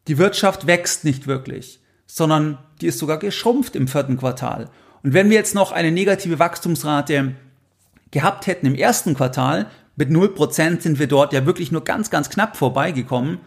die 0.07 0.17
Wirtschaft 0.17 0.67
wächst 0.67 1.03
nicht 1.03 1.27
wirklich, 1.27 1.79
sondern 2.05 2.59
die 2.81 2.87
ist 2.87 2.99
sogar 2.99 3.17
geschrumpft 3.17 3.75
im 3.75 3.87
vierten 3.87 4.17
Quartal. 4.17 4.69
Und 5.01 5.13
wenn 5.13 5.29
wir 5.29 5.37
jetzt 5.37 5.55
noch 5.55 5.71
eine 5.71 5.91
negative 5.91 6.39
Wachstumsrate 6.39 7.35
gehabt 8.11 8.47
hätten 8.47 8.67
im 8.67 8.75
ersten 8.75 9.15
Quartal, 9.15 9.67
mit 9.95 10.11
0 10.11 10.35
Prozent 10.35 10.81
sind 10.81 10.99
wir 10.99 11.07
dort 11.07 11.31
ja 11.33 11.45
wirklich 11.45 11.71
nur 11.71 11.83
ganz, 11.83 12.09
ganz 12.09 12.29
knapp 12.29 12.57
vorbeigekommen, 12.57 13.39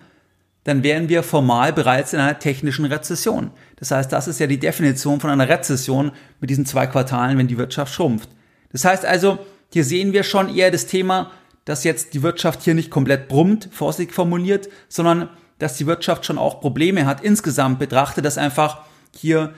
dann 0.68 0.82
wären 0.82 1.08
wir 1.08 1.22
formal 1.22 1.72
bereits 1.72 2.12
in 2.12 2.20
einer 2.20 2.38
technischen 2.38 2.84
Rezession. 2.84 3.52
Das 3.76 3.90
heißt, 3.90 4.12
das 4.12 4.28
ist 4.28 4.38
ja 4.38 4.46
die 4.46 4.58
Definition 4.58 5.18
von 5.18 5.30
einer 5.30 5.48
Rezession 5.48 6.12
mit 6.40 6.50
diesen 6.50 6.66
zwei 6.66 6.86
Quartalen, 6.86 7.38
wenn 7.38 7.48
die 7.48 7.56
Wirtschaft 7.56 7.94
schrumpft. 7.94 8.28
Das 8.70 8.84
heißt 8.84 9.06
also, 9.06 9.38
hier 9.72 9.82
sehen 9.82 10.12
wir 10.12 10.24
schon 10.24 10.54
eher 10.54 10.70
das 10.70 10.86
Thema, 10.86 11.30
dass 11.64 11.84
jetzt 11.84 12.12
die 12.12 12.22
Wirtschaft 12.22 12.62
hier 12.62 12.74
nicht 12.74 12.90
komplett 12.90 13.28
brummt, 13.28 13.70
vorsichtig 13.72 14.14
formuliert, 14.14 14.68
sondern 14.90 15.30
dass 15.58 15.78
die 15.78 15.86
Wirtschaft 15.86 16.26
schon 16.26 16.36
auch 16.36 16.60
Probleme 16.60 17.06
hat, 17.06 17.22
insgesamt 17.22 17.78
betrachtet, 17.78 18.26
dass 18.26 18.36
einfach 18.36 18.82
hier 19.16 19.54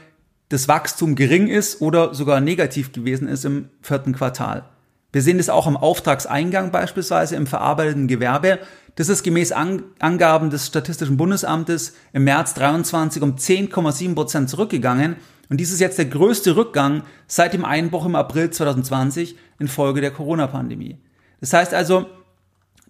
das 0.49 0.69
Wachstum 0.69 1.17
gering 1.17 1.49
ist 1.49 1.81
oder 1.81 2.15
sogar 2.15 2.41
negativ 2.41 2.93
gewesen 2.93 3.27
ist 3.27 3.45
im 3.45 3.69
vierten 3.83 4.15
Quartal. 4.15 4.65
Wir 5.13 5.23
sehen 5.23 5.39
das 5.39 5.49
auch 5.49 5.67
im 5.67 5.77
Auftragseingang 5.77 6.71
beispielsweise 6.71 7.35
im 7.35 7.49
verarbeiteten 7.49 8.07
Gewerbe. 8.07 8.61
Das 8.97 9.09
ist 9.09 9.23
gemäß 9.23 9.53
Angaben 9.53 10.51
des 10.51 10.67
Statistischen 10.67 11.17
Bundesamtes 11.17 11.95
im 12.13 12.25
März 12.25 12.55
23 12.55 13.23
um 13.23 13.37
10,7 13.37 14.15
Prozent 14.15 14.51
zurückgegangen. 14.51 15.17
Und 15.49 15.59
dies 15.59 15.73
ist 15.73 15.81
jetzt 15.81 15.99
der 15.99 16.07
größte 16.07 16.57
Rückgang 16.57 17.05
seit 17.27 17.53
dem 17.53 17.65
Einbruch 17.65 18.07
im 18.07 18.15
April 18.15 18.51
2020 18.51 19.37
infolge 19.59 20.01
der 20.01 20.11
Corona-Pandemie. 20.11 20.99
Das 21.41 21.53
heißt 21.53 21.75
also, 21.75 22.07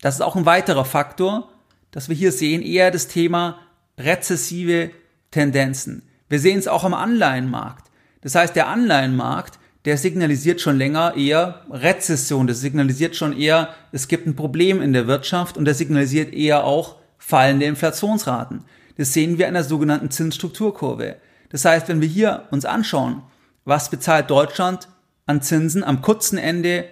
das 0.01 0.17
ist 0.17 0.21
auch 0.23 0.37
ein 0.37 0.47
weiterer 0.47 0.85
Faktor, 0.85 1.51
dass 1.91 2.09
wir 2.09 2.17
hier 2.17 2.33
sehen, 2.33 2.63
eher 2.63 2.91
das 2.91 3.09
Thema 3.09 3.59
rezessive 3.99 4.91
Tendenzen. 5.31 6.03
Wir 6.29 6.41
sehen 6.41 6.59
es 6.59 6.69
auch 6.69 6.85
am 6.85 6.95
Anleihenmarkt. 6.95 7.91
Das 8.23 8.35
heißt, 8.35 8.57
der 8.57 8.69
Anleihenmarkt 8.69 9.60
der 9.85 9.97
signalisiert 9.97 10.61
schon 10.61 10.77
länger 10.77 11.15
eher 11.17 11.63
Rezession, 11.71 12.47
das 12.47 12.61
signalisiert 12.61 13.17
schon 13.17 13.37
eher, 13.37 13.71
es 13.93 14.09
gibt 14.09 14.27
ein 14.27 14.37
Problem 14.37 14.83
in 14.83 14.93
der 14.93 15.07
Wirtschaft 15.07 15.57
und 15.57 15.65
das 15.65 15.79
signalisiert 15.79 16.35
eher 16.35 16.65
auch 16.65 16.97
fallende 17.19 17.67
Inflationsraten. 17.67 18.65
Das 18.97 19.13
sehen 19.13 19.39
wir 19.39 19.49
in 19.49 19.55
der 19.55 19.65
sogenannten 19.65 20.11
Zinsstrukturkurve. 20.11 21.17
Das 21.49 21.65
heißt, 21.65 21.89
wenn 21.89 22.01
wir 22.01 22.09
hier 22.09 22.45
uns 22.51 22.65
anschauen, 22.65 23.23
was 23.65 23.91
bezahlt 23.91 24.31
Deutschland 24.31 24.89
an 25.27 25.43
Zinsen 25.43 25.83
am 25.85 26.03
kurzen 26.03 26.39
Ende, 26.39 26.85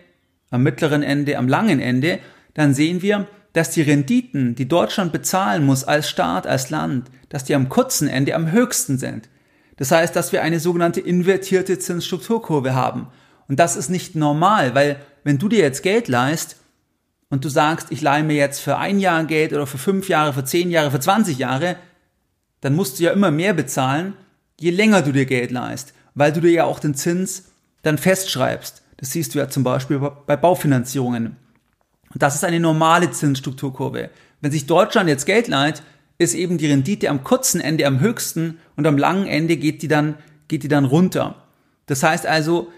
am 0.51 0.63
mittleren 0.63 1.03
Ende, 1.03 1.37
am 1.37 1.49
langen 1.49 1.81
Ende, 1.81 2.21
dann 2.55 2.73
sehen 2.73 3.03
wir, 3.03 3.27
dass 3.53 3.71
die 3.71 3.83
Renditen, 3.83 4.55
die 4.55 4.69
Deutschland 4.69 5.13
bezahlen 5.13 5.65
muss 5.65 5.85
als 5.85 6.09
Staat, 6.09 6.47
als 6.47 6.71
Land, 6.71 7.11
dass 7.29 7.45
die 7.45 7.55
am 7.55 7.69
kurzen 7.69 8.09
Ende 8.09 8.35
am 8.35 8.53
höchsten 8.53 8.99
sind. 8.99 9.29
Das 9.79 9.91
heißt, 9.93 10.15
dass 10.15 10.33
wir 10.33 10.43
eine 10.43 10.61
sogenannte 10.61 11.01
invertierte 11.01 11.79
Zinsstrukturkurve 11.79 12.75
haben. 12.75 13.09
Und 13.49 13.59
das 13.59 13.77
ist 13.77 13.89
nicht 13.89 14.15
normal, 14.15 14.75
weil 14.75 15.01
wenn 15.25 15.39
du 15.39 15.49
dir 15.49 15.61
jetzt 15.61 15.83
Geld 15.83 16.09
leist 16.09 16.57
und 17.31 17.45
du 17.45 17.49
sagst, 17.49 17.91
ich 17.91 18.03
leihe 18.03 18.25
mir 18.25 18.37
jetzt 18.37 18.61
für 18.61 18.77
ein 18.77 18.99
Jahr 18.99 19.25
Geld 19.25 19.53
oder 19.53 19.67
für 19.67 19.79
fünf 19.79 20.09
Jahre, 20.09 20.33
für 20.33 20.45
zehn 20.45 20.71
Jahre, 20.71 20.91
für 20.91 21.01
20 21.01 21.39
Jahre, 21.39 21.77
dann 22.61 22.75
musst 22.75 22.99
du 22.99 23.05
ja 23.05 23.13
immer 23.13 23.31
mehr 23.31 23.55
bezahlen, 23.55 24.15
je 24.59 24.71
länger 24.71 25.03
du 25.03 25.13
dir 25.13 25.27
Geld 25.27 25.53
leihst, 25.53 25.95
weil 26.15 26.33
du 26.33 26.41
dir 26.41 26.51
ja 26.51 26.65
auch 26.65 26.81
den 26.81 26.95
Zins 26.95 27.45
dann 27.83 27.99
festschreibst. 27.99 28.83
Das 28.97 29.13
siehst 29.13 29.35
du 29.35 29.39
ja 29.39 29.49
zum 29.49 29.63
Beispiel 29.63 30.01
bei 30.27 30.37
Baufinanzierungen. 30.37 31.37
Und 32.13 32.23
das 32.23 32.35
ist 32.35 32.45
eine 32.45 32.59
normale 32.59 33.13
Zinsstrukturkurve. 33.13 34.11
Wenn 34.41 34.51
sich 34.51 34.67
Deutschland 34.67 35.09
jetzt 35.09 35.25
Geld 35.25 35.47
leiht, 35.47 35.83
ist 36.19 36.35
eben 36.35 36.59
die 36.59 36.67
Rendite 36.67 37.11
am 37.11 37.25
kurzen 37.25 37.61
Ende 37.61 37.87
am 37.87 38.01
höchsten 38.01 38.59
und 38.77 38.87
am 38.87 38.99
langen 38.99 39.27
Ende 39.27 39.57
geht 39.57 39.83
die 39.83 39.89
dann, 39.89 40.17
geht 40.49 40.65
die 40.65 40.69
dann 40.69 40.85
runter. 40.85 41.47
Das 41.87 42.03
heißt 42.03 42.27
also, 42.27 42.71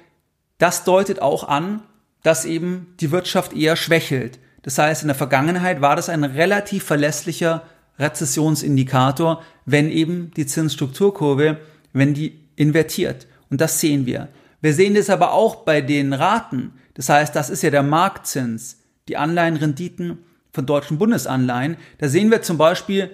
das 0.58 0.84
deutet 0.84 1.22
auch 1.22 1.48
an, 1.48 1.82
dass 2.22 2.44
eben 2.44 2.94
die 3.00 3.10
Wirtschaft 3.10 3.54
eher 3.54 3.76
schwächelt. 3.76 4.38
Das 4.62 4.76
heißt, 4.76 5.02
in 5.02 5.08
der 5.08 5.14
Vergangenheit 5.14 5.80
war 5.80 5.96
das 5.96 6.10
ein 6.10 6.22
relativ 6.22 6.84
verlässlicher 6.84 7.62
Rezessionsindikator, 7.98 9.42
wenn 9.64 9.90
eben 9.90 10.32
die 10.36 10.46
Zinsstrukturkurve, 10.46 11.58
wenn 11.92 12.12
die 12.12 12.38
invertiert. 12.56 13.26
Und 13.48 13.60
das 13.60 13.80
sehen 13.80 14.04
wir. 14.04 14.28
Wir 14.60 14.74
sehen 14.74 14.94
das 14.94 15.08
aber 15.08 15.32
auch 15.32 15.56
bei 15.56 15.80
den 15.80 16.12
Raten. 16.12 16.72
Das 16.94 17.08
heißt, 17.08 17.34
das 17.34 17.48
ist 17.48 17.62
ja 17.62 17.70
der 17.70 17.82
Marktzins, 17.82 18.78
die 19.08 19.16
Anleihenrenditen 19.16 20.18
von 20.52 20.66
deutschen 20.66 20.98
Bundesanleihen. 20.98 21.76
Da 21.98 22.08
sehen 22.08 22.30
wir 22.30 22.42
zum 22.42 22.58
Beispiel, 22.58 23.10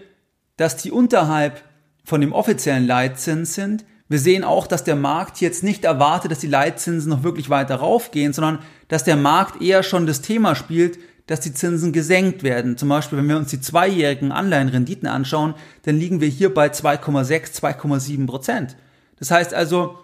dass 0.56 0.76
die 0.76 0.90
unterhalb 0.90 1.62
von 2.04 2.20
dem 2.20 2.32
offiziellen 2.32 2.86
Leitzins 2.86 3.54
sind. 3.54 3.84
Wir 4.08 4.18
sehen 4.18 4.44
auch, 4.44 4.66
dass 4.66 4.84
der 4.84 4.96
Markt 4.96 5.40
jetzt 5.40 5.64
nicht 5.64 5.84
erwartet, 5.84 6.30
dass 6.30 6.38
die 6.38 6.46
Leitzinsen 6.46 7.10
noch 7.10 7.24
wirklich 7.24 7.50
weiter 7.50 7.76
raufgehen, 7.76 8.32
sondern 8.32 8.60
dass 8.88 9.04
der 9.04 9.16
Markt 9.16 9.60
eher 9.60 9.82
schon 9.82 10.06
das 10.06 10.22
Thema 10.22 10.54
spielt, 10.54 10.98
dass 11.26 11.40
die 11.40 11.52
Zinsen 11.52 11.92
gesenkt 11.92 12.44
werden. 12.44 12.76
Zum 12.76 12.88
Beispiel, 12.88 13.18
wenn 13.18 13.28
wir 13.28 13.36
uns 13.36 13.50
die 13.50 13.60
zweijährigen 13.60 14.30
Anleihenrenditen 14.30 15.08
anschauen, 15.08 15.54
dann 15.82 15.98
liegen 15.98 16.20
wir 16.20 16.28
hier 16.28 16.54
bei 16.54 16.68
2,6, 16.68 17.60
2,7 17.60 18.26
Prozent. 18.26 18.76
Das 19.18 19.32
heißt 19.32 19.52
also, 19.52 19.98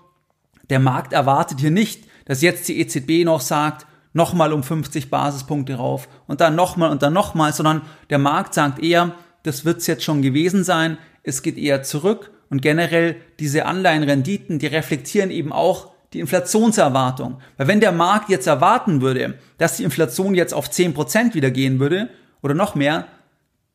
der 0.69 0.81
Markt 0.81 1.13
erwartet 1.13 1.61
hier 1.61 1.71
nicht, 1.71 2.05
dass 2.25 2.43
jetzt 2.43 2.69
die 2.69 2.81
EZB 2.81 3.25
noch 3.25 3.41
sagt, 3.41 3.87
nochmal 4.13 4.53
um 4.53 4.63
50 4.63 5.11
Basispunkte 5.11 5.77
rauf 5.77 6.09
und 6.27 6.41
dann 6.41 6.55
nochmal 6.55 6.91
und 6.91 7.03
dann 7.03 7.13
nochmal, 7.13 7.53
sondern 7.53 7.83
der 8.11 8.19
Markt 8.19 8.55
sagt 8.55 8.83
eher, 8.83 9.15
das 9.43 9.65
wird's 9.65 9.87
jetzt 9.87 10.05
schon 10.05 10.23
gewesen 10.23 10.65
sein, 10.65 10.99
es 11.23 11.43
geht 11.43 11.59
eher 11.59 11.83
zurück 11.83 12.31
und 12.51 12.63
generell 12.63 13.17
diese 13.39 13.67
Anleihenrenditen, 13.67 14.59
die 14.59 14.67
reflektieren 14.67 15.31
eben 15.31 15.53
auch 15.53 15.93
die 16.13 16.21
Inflationserwartung. 16.21 17.39
Weil 17.57 17.69
wenn 17.69 17.81
der 17.81 17.93
Markt 17.93 18.29
jetzt 18.29 18.47
erwarten 18.47 19.01
würde, 19.01 19.35
dass 19.59 19.77
die 19.77 19.85
Inflation 19.85 20.35
jetzt 20.35 20.53
auf 20.53 20.69
10% 20.69 21.35
wieder 21.35 21.51
gehen 21.51 21.81
würde 21.81 22.11
oder 22.43 22.55
noch 22.55 22.75
mehr, 22.75 23.07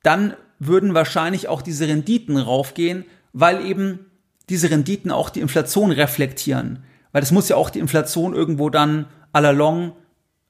dann 0.04 0.36
würden 0.60 0.94
wahrscheinlich 0.94 1.48
auch 1.48 1.62
diese 1.62 1.88
Renditen 1.88 2.38
raufgehen, 2.38 3.06
weil 3.34 3.66
eben 3.66 4.00
diese 4.50 4.70
Renditen 4.70 5.12
auch 5.12 5.30
die 5.30 5.42
Inflation 5.42 5.92
reflektieren. 5.92 6.84
Weil 7.12 7.22
das 7.22 7.32
muss 7.32 7.50
ja 7.50 7.56
auch 7.56 7.70
die 7.70 7.80
Inflation 7.80 8.34
irgendwo 8.34 8.70
dann 8.70 9.08
à 9.34 9.42
la 9.42 9.52
long 9.52 9.94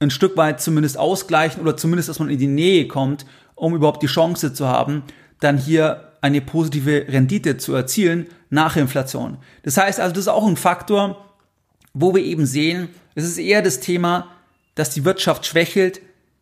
ein 0.00 0.10
Stück 0.10 0.36
weit 0.36 0.60
zumindest 0.60 0.96
ausgleichen 0.96 1.60
oder 1.60 1.76
zumindest, 1.76 2.08
dass 2.08 2.20
man 2.20 2.30
in 2.30 2.38
die 2.38 2.46
Nähe 2.46 2.86
kommt, 2.86 3.26
um 3.58 3.74
überhaupt 3.74 4.02
die 4.02 4.06
Chance 4.06 4.52
zu 4.52 4.66
haben, 4.66 5.02
dann 5.40 5.58
hier 5.58 6.12
eine 6.20 6.40
positive 6.40 7.06
Rendite 7.08 7.56
zu 7.56 7.74
erzielen 7.74 8.26
nach 8.50 8.76
Inflation. 8.76 9.38
Das 9.62 9.76
heißt 9.76 10.00
also, 10.00 10.12
das 10.12 10.22
ist 10.22 10.28
auch 10.28 10.46
ein 10.46 10.56
Faktor, 10.56 11.24
wo 11.94 12.14
wir 12.14 12.22
eben 12.22 12.46
sehen, 12.46 12.88
es 13.14 13.24
ist 13.24 13.38
eher 13.38 13.62
das 13.62 13.80
Thema, 13.80 14.28
dass 14.74 14.90
die 14.90 15.04
Wirtschaft 15.04 15.46
schwächelt. 15.46 16.00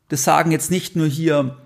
Das 0.08 0.24
sagen 0.24 0.50
jetzt 0.50 0.70
nicht 0.70 0.96
nur 0.96 1.06
hier 1.06 1.56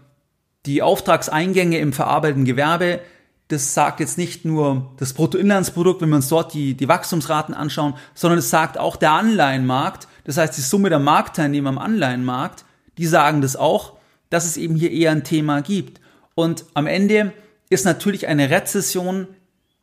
die 0.67 0.83
Auftragseingänge 0.83 1.79
im 1.79 1.93
verarbeitenden 1.93 2.45
Gewerbe, 2.45 3.01
das 3.49 3.75
sagt 3.75 3.99
jetzt 3.99 4.17
nicht 4.17 4.45
nur 4.45 4.93
das 4.99 5.13
Bruttoinlandsprodukt, 5.13 6.01
wenn 6.01 6.11
wir 6.11 6.17
uns 6.17 6.29
dort 6.29 6.55
die, 6.55 6.75
die 6.75 6.87
Wachstumsraten 6.87 7.53
anschauen, 7.53 7.95
sondern 8.15 8.39
es 8.39 8.51
sagt 8.51 8.79
auch 8.79 8.95
der 8.95 9.11
Anleihenmarkt, 9.13 10.07
das 10.23 10.37
heißt 10.37 10.57
die 10.57 10.61
Summe 10.61 10.89
der 10.89 11.01
Marktteilnehmer 11.01 11.71
am 11.71 11.79
Anleihenmarkt, 11.79 12.65
die 12.97 13.07
sagen 13.07 13.41
das 13.41 13.57
auch, 13.57 13.95
dass 14.31 14.47
es 14.47 14.57
eben 14.57 14.75
hier 14.75 14.90
eher 14.90 15.11
ein 15.11 15.25
Thema 15.25 15.61
gibt. 15.61 16.01
Und 16.35 16.64
am 16.75 16.87
Ende 16.87 17.33
ist 17.69 17.85
natürlich 17.85 18.27
eine 18.27 18.51
Rezession, 18.51 19.29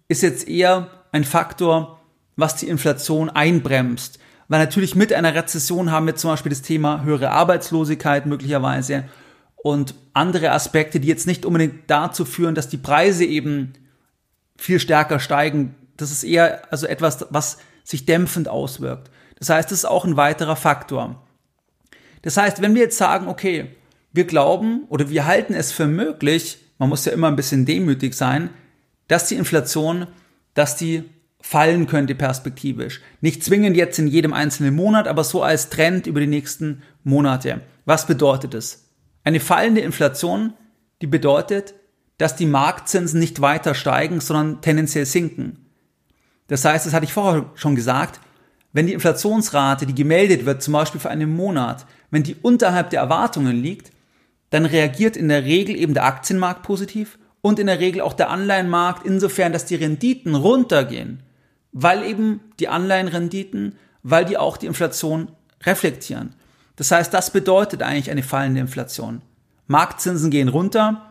ist 0.08 0.24
jetzt 0.24 0.48
eher 0.48 0.90
ein 1.12 1.24
Faktor, 1.24 2.00
was 2.36 2.56
die 2.56 2.68
Inflation 2.68 3.30
einbremst. 3.30 4.20
Weil 4.48 4.60
natürlich 4.60 4.96
mit 4.96 5.12
einer 5.12 5.36
Rezession 5.36 5.92
haben 5.92 6.08
wir 6.08 6.16
zum 6.16 6.32
Beispiel 6.32 6.50
das 6.50 6.62
Thema 6.62 7.04
höhere 7.04 7.32
Arbeitslosigkeit 7.32 8.26
möglicherweise 8.26 9.04
und 9.58 9.96
andere 10.14 10.52
Aspekte, 10.52 11.00
die 11.00 11.08
jetzt 11.08 11.28
nicht 11.28 11.46
unbedingt 11.46 11.90
dazu 11.90 12.24
führen, 12.24 12.56
dass 12.56 12.70
die 12.70 12.78
Preise 12.78 13.26
eben 13.26 13.74
viel 14.58 14.80
stärker 14.80 15.20
steigen. 15.20 15.76
Das 15.98 16.12
ist 16.12 16.24
eher 16.24 16.72
also 16.72 16.88
etwas, 16.88 17.26
was 17.30 17.58
sich 17.84 18.06
dämpfend 18.06 18.48
auswirkt. 18.48 19.12
Das 19.40 19.50
heißt, 19.50 19.72
das 19.72 19.80
ist 19.80 19.86
auch 19.86 20.06
ein 20.06 20.18
weiterer 20.18 20.56
Faktor. 20.56 21.22
Das 22.22 22.38
heißt, 22.38 22.62
wenn 22.62 22.76
wir 22.76 22.84
jetzt 22.84 22.98
sagen, 22.98 23.28
okay, 23.28 23.76
wir 24.13 24.26
glauben 24.26 24.86
oder 24.89 25.10
wir 25.10 25.26
halten 25.26 25.54
es 25.54 25.72
für 25.72 25.88
möglich, 25.88 26.60
man 26.78 26.89
muss 26.89 27.06
ja 27.06 27.12
immer 27.12 27.28
ein 27.28 27.36
bisschen 27.36 27.65
demütig 27.65 28.13
sein, 28.13 28.50
dass 29.08 29.28
die 29.28 29.36
Inflation, 29.36 30.08
dass 30.54 30.76
die 30.76 31.04
fallen 31.39 31.88
könnte 31.88 32.15
perspektivisch. 32.15 33.02
Nicht 33.22 33.43
zwingend 33.43 33.78
jetzt 33.78 34.00
in 34.00 34.08
jedem 34.08 34.34
einzelnen 34.34 34.76
Monat, 34.76 35.08
aber 35.08 35.24
so 35.24 35.43
als 35.43 35.70
Trend 35.70 36.08
über 36.08 36.20
die 36.20 36.28
nächsten 36.28 36.82
Monate. 37.04 37.62
Was 37.86 38.08
bedeutet 38.08 38.54
es? 38.54 38.89
Eine 39.24 39.39
fallende 39.39 39.82
Inflation, 39.82 40.54
die 41.02 41.08
bedeutet, 41.08 41.74
dass 42.17 42.36
die 42.36 42.48
Marktzinsen 42.48 43.20
nicht 43.20 43.41
weiter 43.41 43.76
steigen, 43.76 44.20
sondern 44.20 44.62
tendenziell 44.62 45.06
sinken. 45.06 45.67
Das 46.48 46.65
heißt, 46.65 46.86
das 46.86 46.93
hatte 46.93 47.06
ich 47.06 47.13
vorher 47.13 47.52
schon 47.56 47.76
gesagt, 47.76 48.20
wenn 48.74 48.88
die 48.88 48.93
Inflationsrate, 48.93 49.86
die 49.86 49.96
gemeldet 49.96 50.46
wird, 50.46 50.62
zum 50.62 50.74
Beispiel 50.74 51.00
für 51.00 51.10
einen 51.10 51.36
Monat, 51.36 51.86
wenn 52.12 52.24
die 52.24 52.36
unterhalb 52.36 52.89
der 52.89 53.02
Erwartungen 53.02 53.62
liegt, 53.62 53.91
dann 54.50 54.66
reagiert 54.66 55.18
in 55.18 55.30
der 55.30 55.44
Regel 55.44 55.76
eben 55.76 55.94
der 55.94 56.06
Aktienmarkt 56.06 56.64
positiv 56.64 57.18
und 57.42 57.60
in 57.60 57.68
der 57.68 57.80
Regel 57.80 58.02
auch 58.02 58.14
der 58.14 58.30
Anleihenmarkt 58.30 59.06
insofern, 59.06 59.54
dass 59.54 59.66
die 59.66 59.76
Renditen 59.76 60.36
runtergehen, 60.36 61.24
weil 61.72 62.04
eben 62.04 62.42
die 62.60 62.68
Anleihenrenditen, 62.68 63.76
weil 64.04 64.26
die 64.26 64.38
auch 64.38 64.58
die 64.58 64.68
Inflation 64.68 65.32
reflektieren. 65.66 66.34
Das 66.76 66.92
heißt, 66.92 67.14
das 67.14 67.32
bedeutet 67.32 67.82
eigentlich 67.82 68.12
eine 68.12 68.24
fallende 68.24 68.62
Inflation. 68.62 69.22
Marktzinsen 69.68 70.32
gehen 70.32 70.48
runter. 70.48 71.02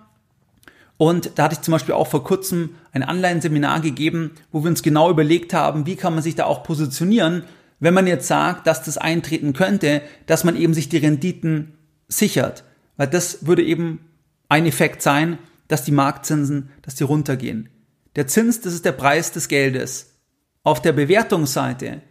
Und 0.97 1.33
da 1.35 1.45
hatte 1.45 1.57
ich 1.57 1.61
zum 1.61 1.73
Beispiel 1.73 1.95
auch 1.95 2.07
vor 2.07 2.25
kurzem 2.25 2.71
ein 2.93 3.03
Anleihenseminar 3.03 3.81
gegeben, 3.81 4.31
wo 4.51 4.63
wir 4.63 4.71
uns 4.71 4.83
genau 4.83 5.11
überlegt 5.11 5.53
haben, 5.53 5.85
wie 5.85 5.97
kann 5.97 6.15
man 6.15 6.23
sich 6.23 6.37
da 6.37 6.47
auch 6.47 6.63
positionieren, 6.63 7.45
wenn 7.81 7.93
man 7.93 8.07
jetzt 8.07 8.27
sagt, 8.27 8.67
dass 8.67 8.83
das 8.83 8.97
eintreten 8.97 9.53
könnte, 9.53 10.01
dass 10.25 10.45
man 10.45 10.57
eben 10.57 10.73
sich 10.73 10.89
die 10.89 10.97
Renditen 10.97 11.75
sichert. 12.09 12.65
Weil 12.97 13.09
das 13.09 13.47
würde 13.47 13.63
eben 13.63 14.01
ein 14.49 14.67
Effekt 14.67 15.03
sein, 15.03 15.39
dass 15.69 15.85
die 15.85 15.93
Marktzinsen, 15.93 16.71
dass 16.83 16.95
die 16.95 17.05
runtergehen. 17.05 17.69
Der 18.15 18.27
Zins, 18.27 18.61
das 18.61 18.73
ist 18.73 18.85
der 18.85 18.93
Preis 18.93 19.33
des 19.33 19.49
Geldes. 19.49 20.15
Auf 20.63 20.81
der 20.81 20.93
Bewertungsseite, 20.93 22.03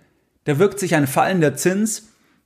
da 0.43 0.59
wirkt 0.59 0.79
sich 0.79 0.95
ein 0.95 1.07
fallender 1.07 1.55
Zins 1.55 2.03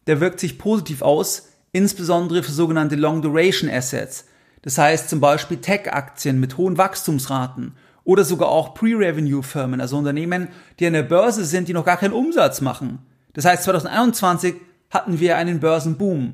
der 0.10 0.20
wirkt 0.20 0.40
sich 0.40 0.58
positiv 0.58 1.04
aus, 1.04 1.50
insbesondere 1.72 2.42
für 2.42 2.52
sogenannte 2.52 2.96
Long 2.96 3.22
Duration 3.22 3.70
Assets. 3.70 4.26
Das 4.64 4.80
heißt 4.80 5.08
zum 5.08 5.20
Beispiel 5.20 5.58
Tech-Aktien 5.58 6.40
mit 6.40 6.58
hohen 6.58 6.80
Wachstumsraten 6.80 7.76
oder 8.04 8.26
sogar 8.26 8.50
auch 8.50 8.74
Pre-Revenue-Firmen, 8.74 9.80
also 9.80 10.00
Unternehmen, 10.00 10.48
die 10.80 10.88
an 10.88 10.94
der 10.94 11.04
Börse 11.04 11.46
sind, 11.46 11.68
die 11.68 11.74
noch 11.74 11.86
gar 11.86 11.98
keinen 11.98 12.14
Umsatz 12.14 12.60
machen. 12.60 13.06
Das 13.34 13.46
heißt, 13.46 13.66
2021 13.66 14.56
hatten 14.90 15.20
wir 15.20 15.38
einen 15.38 15.60
Börsenboom. 15.60 16.34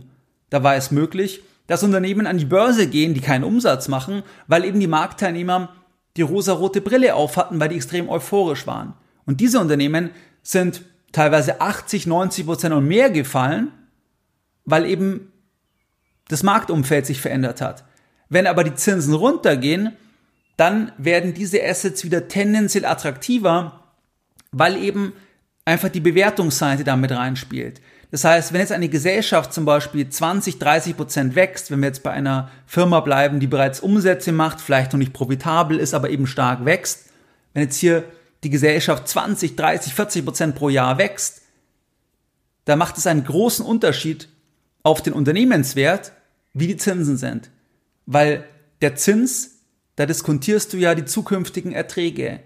Da 0.49 0.63
war 0.63 0.75
es 0.75 0.91
möglich, 0.91 1.43
dass 1.67 1.83
Unternehmen 1.83 2.27
an 2.27 2.37
die 2.37 2.45
Börse 2.45 2.87
gehen, 2.87 3.13
die 3.13 3.21
keinen 3.21 3.43
Umsatz 3.43 3.87
machen, 3.87 4.23
weil 4.47 4.65
eben 4.65 4.79
die 4.79 4.87
Marktteilnehmer 4.87 5.69
die 6.17 6.21
rosarote 6.21 6.81
Brille 6.81 7.15
auf 7.15 7.37
hatten, 7.37 7.59
weil 7.59 7.69
die 7.69 7.75
extrem 7.75 8.09
euphorisch 8.09 8.67
waren. 8.67 8.93
Und 9.25 9.41
diese 9.41 9.59
Unternehmen 9.59 10.11
sind 10.43 10.83
teilweise 11.11 11.61
80, 11.61 12.07
90 12.07 12.45
Prozent 12.45 12.73
und 12.73 12.87
mehr 12.87 13.09
gefallen, 13.09 13.71
weil 14.65 14.85
eben 14.85 15.31
das 16.27 16.43
Marktumfeld 16.43 17.05
sich 17.05 17.21
verändert 17.21 17.61
hat. 17.61 17.83
Wenn 18.29 18.47
aber 18.47 18.63
die 18.63 18.75
Zinsen 18.75 19.13
runtergehen, 19.13 19.93
dann 20.57 20.91
werden 20.97 21.33
diese 21.33 21.63
Assets 21.63 22.03
wieder 22.03 22.27
tendenziell 22.27 22.85
attraktiver, 22.85 23.83
weil 24.51 24.77
eben 24.77 25.13
einfach 25.65 25.89
die 25.89 25.99
Bewertungsseite 25.99 26.83
damit 26.83 27.11
reinspielt. 27.11 27.81
Das 28.11 28.23
heißt, 28.23 28.53
wenn 28.53 28.61
jetzt 28.61 28.71
eine 28.71 28.89
Gesellschaft 28.89 29.53
zum 29.53 29.65
Beispiel 29.65 30.07
20, 30.07 30.59
30 30.59 30.95
Prozent 30.95 31.35
wächst, 31.35 31.71
wenn 31.71 31.79
wir 31.81 31.87
jetzt 31.87 32.03
bei 32.03 32.11
einer 32.11 32.49
Firma 32.65 32.99
bleiben, 32.99 33.39
die 33.39 33.47
bereits 33.47 33.79
Umsätze 33.79 34.31
macht, 34.31 34.61
vielleicht 34.61 34.93
noch 34.93 34.99
nicht 34.99 35.13
profitabel 35.13 35.79
ist, 35.79 35.93
aber 35.93 36.09
eben 36.09 36.27
stark 36.27 36.65
wächst, 36.65 37.09
wenn 37.53 37.63
jetzt 37.63 37.77
hier 37.77 38.03
die 38.43 38.49
Gesellschaft 38.49 39.07
20, 39.07 39.55
30, 39.55 39.93
40 39.93 40.25
Prozent 40.25 40.55
pro 40.55 40.69
Jahr 40.69 40.97
wächst, 40.97 41.41
da 42.65 42.75
macht 42.75 42.97
es 42.97 43.07
einen 43.07 43.23
großen 43.23 43.65
Unterschied 43.65 44.29
auf 44.83 45.01
den 45.01 45.13
Unternehmenswert, 45.13 46.11
wie 46.53 46.67
die 46.67 46.77
Zinsen 46.77 47.17
sind. 47.17 47.49
Weil 48.05 48.43
der 48.81 48.95
Zins, 48.95 49.61
da 49.95 50.05
diskontierst 50.05 50.73
du 50.73 50.77
ja 50.77 50.93
die 50.95 51.05
zukünftigen 51.05 51.71
Erträge. 51.71 52.39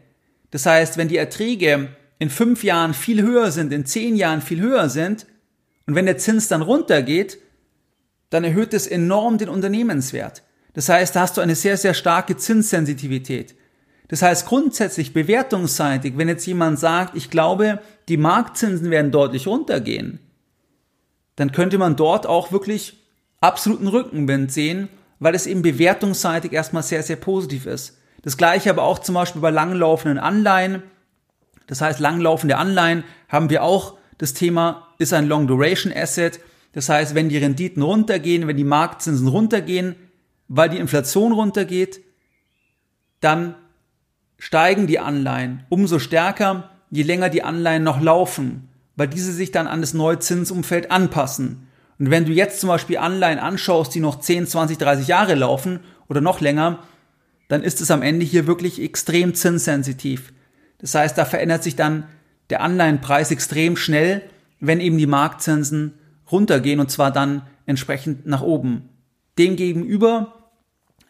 Das 0.52 0.66
heißt, 0.66 0.98
wenn 0.98 1.10
die 1.10 1.18
Erträge 1.18 1.90
in 2.18 2.30
fünf 2.30 2.64
Jahren 2.64 2.94
viel 2.94 3.22
höher 3.22 3.52
sind, 3.52 3.74
in 3.74 3.86
zehn 3.86 4.16
Jahren 4.16 4.42
viel 4.42 4.62
höher 4.62 4.90
sind, 4.90 5.26
und 5.90 5.96
wenn 5.96 6.06
der 6.06 6.20
Zins 6.20 6.48
dann 6.48 6.62
runtergeht, 6.62 7.40
dann 8.30 8.44
erhöht 8.44 8.76
es 8.76 8.86
enorm 8.86 9.40
den 9.40 9.50
Unternehmenswert. 9.50 10.44
Das 10.74 10.88
heißt, 10.88 11.16
da 11.16 11.22
hast 11.22 11.36
du 11.36 11.42
eine 11.42 11.56
sehr, 11.56 11.78
sehr 11.78 11.96
starke 11.96 12.38
Zinssensitivität. 12.38 13.56
Das 14.08 14.22
heißt, 14.22 14.46
grundsätzlich 14.46 15.14
bewertungsseitig, 15.14 16.16
wenn 16.16 16.28
jetzt 16.28 16.46
jemand 16.46 16.78
sagt, 16.78 17.18
ich 17.18 17.32
glaube, 17.32 17.80
die 18.08 18.18
Marktzinsen 18.18 18.92
werden 18.92 19.12
deutlich 19.12 19.48
runtergehen, 19.48 20.20
dann 21.38 21.52
könnte 21.54 21.80
man 21.80 21.96
dort 21.96 22.28
auch 22.28 22.52
wirklich 22.52 23.04
absoluten 23.42 23.88
Rückenwind 23.88 24.52
sehen, 24.52 24.90
weil 25.18 25.34
es 25.34 25.48
eben 25.48 25.64
bewertungsseitig 25.64 26.54
erstmal 26.54 26.84
sehr, 26.84 27.02
sehr 27.02 27.16
positiv 27.16 27.66
ist. 27.66 27.98
Das 28.22 28.38
gleiche 28.38 28.70
aber 28.70 28.84
auch 28.84 29.00
zum 29.00 29.16
Beispiel 29.16 29.42
bei 29.42 29.50
langlaufenden 29.50 30.20
Anleihen. 30.20 30.84
Das 31.66 31.82
heißt, 31.82 32.00
langlaufende 32.00 32.58
Anleihen 32.58 33.04
haben 33.28 33.50
wir 33.50 33.64
auch 33.64 33.98
das 34.20 34.34
Thema, 34.34 34.88
ist 35.00 35.14
ein 35.14 35.28
Long 35.28 35.48
Duration 35.48 35.92
Asset. 35.92 36.40
Das 36.74 36.90
heißt, 36.90 37.16
wenn 37.16 37.30
die 37.30 37.38
Renditen 37.38 37.82
runtergehen, 37.82 38.48
wenn 38.48 38.58
die 38.58 38.64
Marktzinsen 38.64 39.28
runtergehen, 39.28 39.96
weil 40.48 40.70
die 40.70 40.78
Inflation 40.78 41.32
runtergeht, 41.32 42.02
dann 43.22 43.56
steigen 44.38 44.88
die 44.88 45.00
Anleihen 45.00 45.64
umso 45.70 46.00
stärker, 46.00 46.70
je 46.92 47.04
länger 47.04 47.30
die 47.30 47.44
Anleihen 47.44 47.84
noch 47.84 48.02
laufen, 48.02 48.70
weil 48.96 49.08
diese 49.08 49.32
sich 49.32 49.52
dann 49.52 49.68
an 49.68 49.82
das 49.82 49.94
neue 49.94 50.20
Zinsumfeld 50.20 50.92
anpassen. 50.92 51.68
Und 51.98 52.12
wenn 52.12 52.26
du 52.26 52.32
jetzt 52.32 52.60
zum 52.60 52.70
Beispiel 52.70 52.98
Anleihen 52.98 53.40
anschaust, 53.40 53.94
die 53.96 54.00
noch 54.00 54.20
10, 54.20 54.48
20, 54.48 54.78
30 54.78 55.08
Jahre 55.08 55.36
laufen 55.36 55.80
oder 56.08 56.22
noch 56.22 56.42
länger, 56.42 56.80
dann 57.48 57.64
ist 57.64 57.82
es 57.82 57.92
am 57.92 58.02
Ende 58.02 58.26
hier 58.26 58.48
wirklich 58.48 58.82
extrem 58.82 59.34
zinssensitiv. 59.34 60.34
Das 60.80 60.96
heißt, 60.96 61.18
da 61.18 61.26
verändert 61.26 61.64
sich 61.64 61.76
dann 61.76 62.06
der 62.50 62.62
Anleihenpreis 62.62 63.32
extrem 63.32 63.78
schnell, 63.78 64.22
wenn 64.60 64.80
eben 64.80 64.98
die 64.98 65.08
Marktzinsen 65.08 65.94
runtergehen 66.32 66.80
und 66.80 66.92
zwar 66.92 67.12
dann 67.12 67.44
entsprechend 67.66 68.26
nach 68.26 68.42
oben. 68.42 68.90
Demgegenüber 69.38 70.34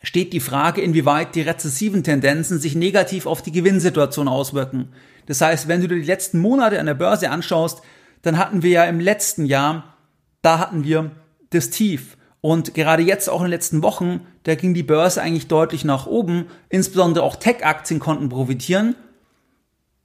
steht 0.02 0.34
die 0.34 0.39
Frage, 0.39 0.82
inwieweit 0.82 1.36
die 1.36 1.41
rezessiven 1.41 2.04
Tendenzen 2.04 2.60
sich 2.60 2.75
negativ 2.75 3.25
auf 3.25 3.41
die 3.41 3.52
Gewinnsituation 3.52 4.28
auswirken. 4.28 4.89
Das 5.25 5.41
heißt, 5.41 5.67
wenn 5.67 5.82
du 5.82 5.88
dir 5.88 5.99
die 5.99 6.08
letzten 6.08 6.39
Monate 6.39 6.80
an 6.80 6.86
der 6.86 6.93
Börse 6.93 7.30
anschaust, 7.30 7.82
dann 8.21 8.38
hatten 8.38 8.63
wir 8.63 8.71
ja 8.71 8.84
im 8.86 8.99
letzten 8.99 9.45
Jahr, 9.45 9.95
da 10.41 10.60
hatten 10.60 10.84
wir 10.84 11.12
das 11.49 11.69
Tief. 11.69 12.17
Und 12.41 12.73
gerade 12.73 13.04
jetzt 13.04 13.30
auch 13.30 13.39
in 13.41 13.45
den 13.45 13.52
letzten 13.52 13.84
Wochen, 13.84 14.21
da 14.43 14.56
ging 14.56 14.73
die 14.73 14.84
Börse 14.84 15.21
eigentlich 15.21 15.47
deutlich 15.47 15.84
nach 15.84 16.06
oben. 16.06 16.45
Insbesondere 16.69 17.23
auch 17.23 17.36
Tech-Aktien 17.36 17.99
konnten 17.99 18.30
profitieren. 18.30 18.95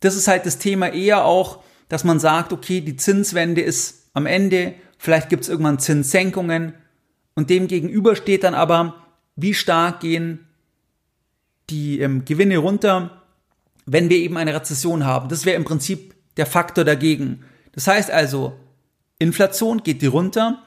Das 0.05 0.17
ist 0.17 0.29
halt 0.29 0.45
das 0.45 0.59
Thema 0.59 0.93
eher 0.93 1.25
auch, 1.25 1.62
dass 1.88 2.05
man 2.05 2.21
sagt, 2.21 2.53
okay, 2.53 2.81
die 2.81 2.97
Zinswende 2.97 3.62
ist 3.62 4.11
am 4.12 4.27
Ende, 4.27 4.75
vielleicht 4.99 5.31
gibt 5.31 5.45
es 5.45 5.49
irgendwann 5.49 5.79
Zinssenkungen. 5.79 6.75
Und 7.35 7.51
dem 7.51 7.69
gegenüber 7.69 8.14
steht 8.14 8.45
dann 8.45 8.55
aber, 8.55 8.95
wie 9.35 9.55
stark 9.55 10.01
gehen 10.01 10.47
die 11.71 12.01
ähm, 12.01 12.25
Gewinne 12.25 12.59
runter, 12.59 13.23
wenn 13.87 14.11
wir 14.11 14.19
eben 14.19 14.37
eine 14.37 14.55
Rezession 14.55 15.05
haben. 15.05 15.29
Das 15.31 15.47
wäre 15.47 15.57
im 15.57 15.64
Prinzip 15.64 16.14
der 16.37 16.47
Faktor 16.47 16.85
dagegen. 16.85 17.43
Das 17.73 17.87
heißt 17.87 18.11
also, 18.11 18.55
Inflation 19.19 19.83
geht 19.83 20.03
die 20.03 20.07
runter, 20.07 20.62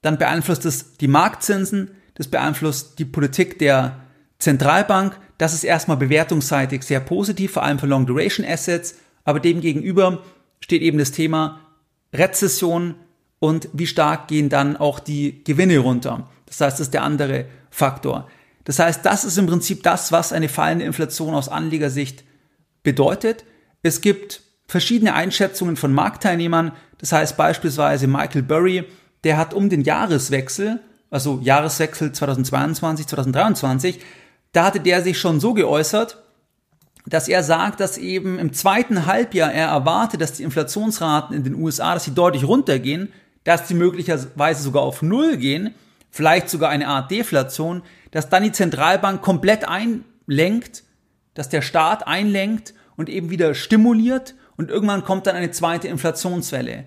dann 0.00 0.18
beeinflusst 0.18 0.64
es 0.64 0.96
die 0.96 1.08
Marktzinsen, 1.08 1.92
das 2.14 2.28
beeinflusst 2.28 2.98
die 2.98 3.04
Politik 3.04 3.58
der 3.58 4.01
Zentralbank. 4.42 5.18
Das 5.38 5.54
ist 5.54 5.64
erstmal 5.64 5.96
bewertungsseitig 5.96 6.82
sehr 6.82 7.00
positiv, 7.00 7.52
vor 7.52 7.62
allem 7.62 7.78
für 7.78 7.86
Long 7.86 8.06
Duration 8.06 8.44
Assets. 8.44 8.96
Aber 9.24 9.40
dem 9.40 9.60
gegenüber 9.60 10.22
steht 10.60 10.82
eben 10.82 10.98
das 10.98 11.12
Thema 11.12 11.60
Rezession 12.12 12.96
und 13.38 13.68
wie 13.72 13.86
stark 13.86 14.28
gehen 14.28 14.48
dann 14.48 14.76
auch 14.76 15.00
die 15.00 15.42
Gewinne 15.44 15.78
runter. 15.78 16.28
Das 16.46 16.60
heißt, 16.60 16.78
das 16.78 16.86
ist 16.86 16.94
der 16.94 17.02
andere 17.02 17.46
Faktor. 17.70 18.28
Das 18.64 18.78
heißt, 18.78 19.04
das 19.04 19.24
ist 19.24 19.38
im 19.38 19.46
Prinzip 19.46 19.82
das, 19.82 20.12
was 20.12 20.32
eine 20.32 20.48
fallende 20.48 20.84
Inflation 20.84 21.34
aus 21.34 21.48
Anlegersicht 21.48 22.24
bedeutet. 22.82 23.44
Es 23.82 24.00
gibt 24.00 24.42
verschiedene 24.66 25.14
Einschätzungen 25.14 25.76
von 25.76 25.92
Marktteilnehmern. 25.92 26.72
Das 26.98 27.12
heißt 27.12 27.36
beispielsweise 27.36 28.06
Michael 28.06 28.42
Burry, 28.42 28.84
der 29.24 29.36
hat 29.36 29.54
um 29.54 29.68
den 29.68 29.82
Jahreswechsel, 29.82 30.80
also 31.10 31.40
Jahreswechsel 31.42 32.12
2022, 32.12 33.06
2023, 33.06 34.00
da 34.52 34.64
hatte 34.64 34.80
der 34.80 35.02
sich 35.02 35.18
schon 35.18 35.40
so 35.40 35.54
geäußert, 35.54 36.22
dass 37.06 37.28
er 37.28 37.42
sagt, 37.42 37.80
dass 37.80 37.98
eben 37.98 38.38
im 38.38 38.52
zweiten 38.52 39.06
Halbjahr 39.06 39.52
er 39.52 39.68
erwartet, 39.68 40.20
dass 40.20 40.34
die 40.34 40.44
Inflationsraten 40.44 41.34
in 41.36 41.42
den 41.42 41.54
USA, 41.56 41.94
dass 41.94 42.04
sie 42.04 42.14
deutlich 42.14 42.44
runtergehen, 42.44 43.12
dass 43.44 43.66
sie 43.66 43.74
möglicherweise 43.74 44.62
sogar 44.62 44.82
auf 44.82 45.02
Null 45.02 45.36
gehen, 45.36 45.74
vielleicht 46.10 46.48
sogar 46.48 46.70
eine 46.70 46.86
Art 46.86 47.10
Deflation, 47.10 47.82
dass 48.12 48.28
dann 48.28 48.44
die 48.44 48.52
Zentralbank 48.52 49.20
komplett 49.22 49.66
einlenkt, 49.66 50.84
dass 51.34 51.48
der 51.48 51.62
Staat 51.62 52.06
einlenkt 52.06 52.74
und 52.96 53.08
eben 53.08 53.30
wieder 53.30 53.54
stimuliert 53.54 54.34
und 54.56 54.70
irgendwann 54.70 55.02
kommt 55.02 55.26
dann 55.26 55.34
eine 55.34 55.50
zweite 55.50 55.88
Inflationswelle. 55.88 56.84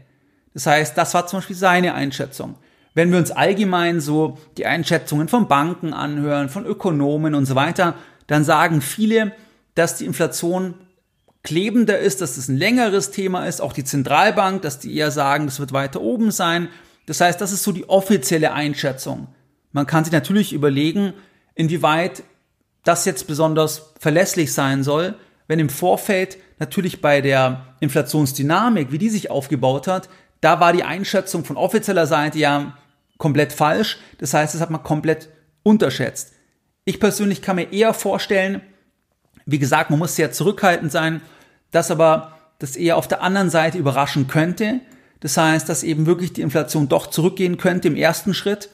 Das 0.54 0.67
heißt, 0.67 0.97
das 0.97 1.13
war 1.13 1.28
zum 1.28 1.39
Beispiel 1.39 1.56
seine 1.56 1.93
Einschätzung. 1.93 2.56
Wenn 2.96 3.12
wir 3.12 3.20
uns 3.20 3.30
allgemein 3.30 4.00
so 4.00 4.38
die 4.58 4.66
Einschätzungen 4.66 5.28
von 5.28 5.48
Banken 5.48 5.94
anhören, 5.94 6.50
von 6.50 6.66
Ökonomen 6.66 7.36
und 7.36 7.46
so 7.46 7.54
weiter, 7.54 7.94
dann 8.26 8.44
sagen 8.44 8.82
viele, 8.82 9.34
dass 9.76 9.98
die 9.98 10.06
Inflation 10.06 10.76
klebender 11.44 12.00
ist, 12.00 12.22
dass 12.22 12.38
es 12.38 12.48
ein 12.48 12.58
längeres 12.58 13.12
Thema 13.12 13.46
ist, 13.46 13.62
auch 13.62 13.74
die 13.74 13.84
Zentralbank, 13.84 14.62
dass 14.62 14.80
die 14.80 14.96
eher 14.96 15.12
sagen, 15.12 15.46
das 15.46 15.60
wird 15.60 15.74
weiter 15.74 16.02
oben 16.02 16.32
sein. 16.32 16.70
Das 17.06 17.20
heißt, 17.20 17.40
das 17.40 17.52
ist 17.52 17.64
so 17.64 17.74
die 17.74 17.88
offizielle 17.88 18.54
Einschätzung. 18.54 19.28
Man 19.74 19.86
kann 19.86 20.06
sich 20.06 20.14
natürlich 20.14 20.54
überlegen, 20.54 21.14
inwieweit 21.54 22.24
das 22.86 23.04
jetzt 23.04 23.28
besonders 23.28 23.94
verlässlich 24.00 24.54
sein 24.54 24.84
soll, 24.84 25.16
wenn 25.48 25.60
im 25.60 25.70
Vorfeld 25.70 26.38
natürlich 26.60 27.02
bei 27.02 27.20
der 27.20 27.76
Inflationsdynamik, 27.82 28.92
wie 28.94 28.98
die 28.98 29.10
sich 29.10 29.30
aufgebaut 29.30 29.88
hat, 29.88 30.08
da 30.40 30.60
war 30.62 30.72
die 30.72 30.84
Einschätzung 30.84 31.44
von 31.44 31.58
offizieller 31.58 32.08
Seite 32.08 32.40
ja 32.40 32.78
komplett 33.17 33.54
falsch. 33.54 33.97
Das 34.17 34.34
heißt, 34.34 34.54
das 34.54 34.62
hat 34.62 34.69
man 34.69 34.84
komplett 34.84 35.30
unterschätzt. 35.63 36.34
Ich 36.84 36.99
persönlich 36.99 37.41
kann 37.41 37.56
mir 37.56 37.71
eher 37.71 37.93
vorstellen, 37.93 38.62
wie 39.45 39.60
gesagt, 39.60 39.89
man 39.89 39.99
muss 39.99 40.15
sehr 40.15 40.32
zurückhaltend 40.32 40.91
sein, 40.91 41.21
dass 41.71 41.91
aber 41.91 42.38
das 42.60 42.75
eher 42.75 42.97
auf 42.97 43.08
der 43.08 43.21
anderen 43.21 43.49
Seite 43.49 43.78
überraschen 43.78 44.28
könnte. 44.28 44.82
Das 45.19 45.38
heißt, 45.38 45.67
dass 45.67 45.84
eben 45.84 46.06
wirklich 46.06 46.34
die 46.34 46.41
Inflation 46.41 46.88
doch 46.88 47.08
zurückgehen 47.08 47.58
könnte 47.58 47.88
im 47.88 47.95
ersten 47.95 48.34
Schritt. 48.34 48.69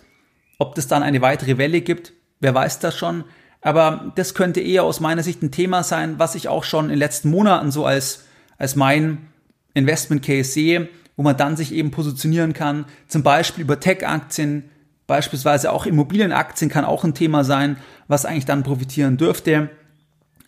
Ob 0.59 0.75
das 0.75 0.87
dann 0.87 1.03
eine 1.03 1.21
weitere 1.21 1.57
Welle 1.57 1.81
gibt, 1.81 2.13
wer 2.39 2.53
weiß 2.53 2.79
das 2.79 2.97
schon. 2.97 3.23
Aber 3.61 4.11
das 4.15 4.33
könnte 4.33 4.59
eher 4.59 4.83
aus 4.83 4.99
meiner 4.99 5.23
Sicht 5.23 5.41
ein 5.41 5.51
Thema 5.51 5.83
sein, 5.83 6.19
was 6.19 6.35
ich 6.35 6.47
auch 6.47 6.63
schon 6.63 6.85
in 6.85 6.91
den 6.91 6.99
letzten 6.99 7.29
Monaten 7.29 7.71
so 7.71 7.85
als, 7.85 8.25
als 8.57 8.75
mein 8.75 9.29
Investment 9.73 10.23
Case 10.23 10.51
sehe, 10.51 10.89
wo 11.15 11.23
man 11.23 11.37
dann 11.37 11.57
sich 11.57 11.73
eben 11.73 11.91
positionieren 11.91 12.53
kann, 12.53 12.85
zum 13.07 13.23
Beispiel 13.23 13.63
über 13.63 13.79
Tech-Aktien, 13.79 14.69
beispielsweise 15.07 15.71
auch 15.71 15.85
Immobilienaktien 15.85 16.69
kann 16.69 16.85
auch 16.85 17.03
ein 17.03 17.13
Thema 17.13 17.43
sein, 17.43 17.77
was 18.07 18.25
eigentlich 18.25 18.45
dann 18.45 18.63
profitieren 18.63 19.17
dürfte. 19.17 19.69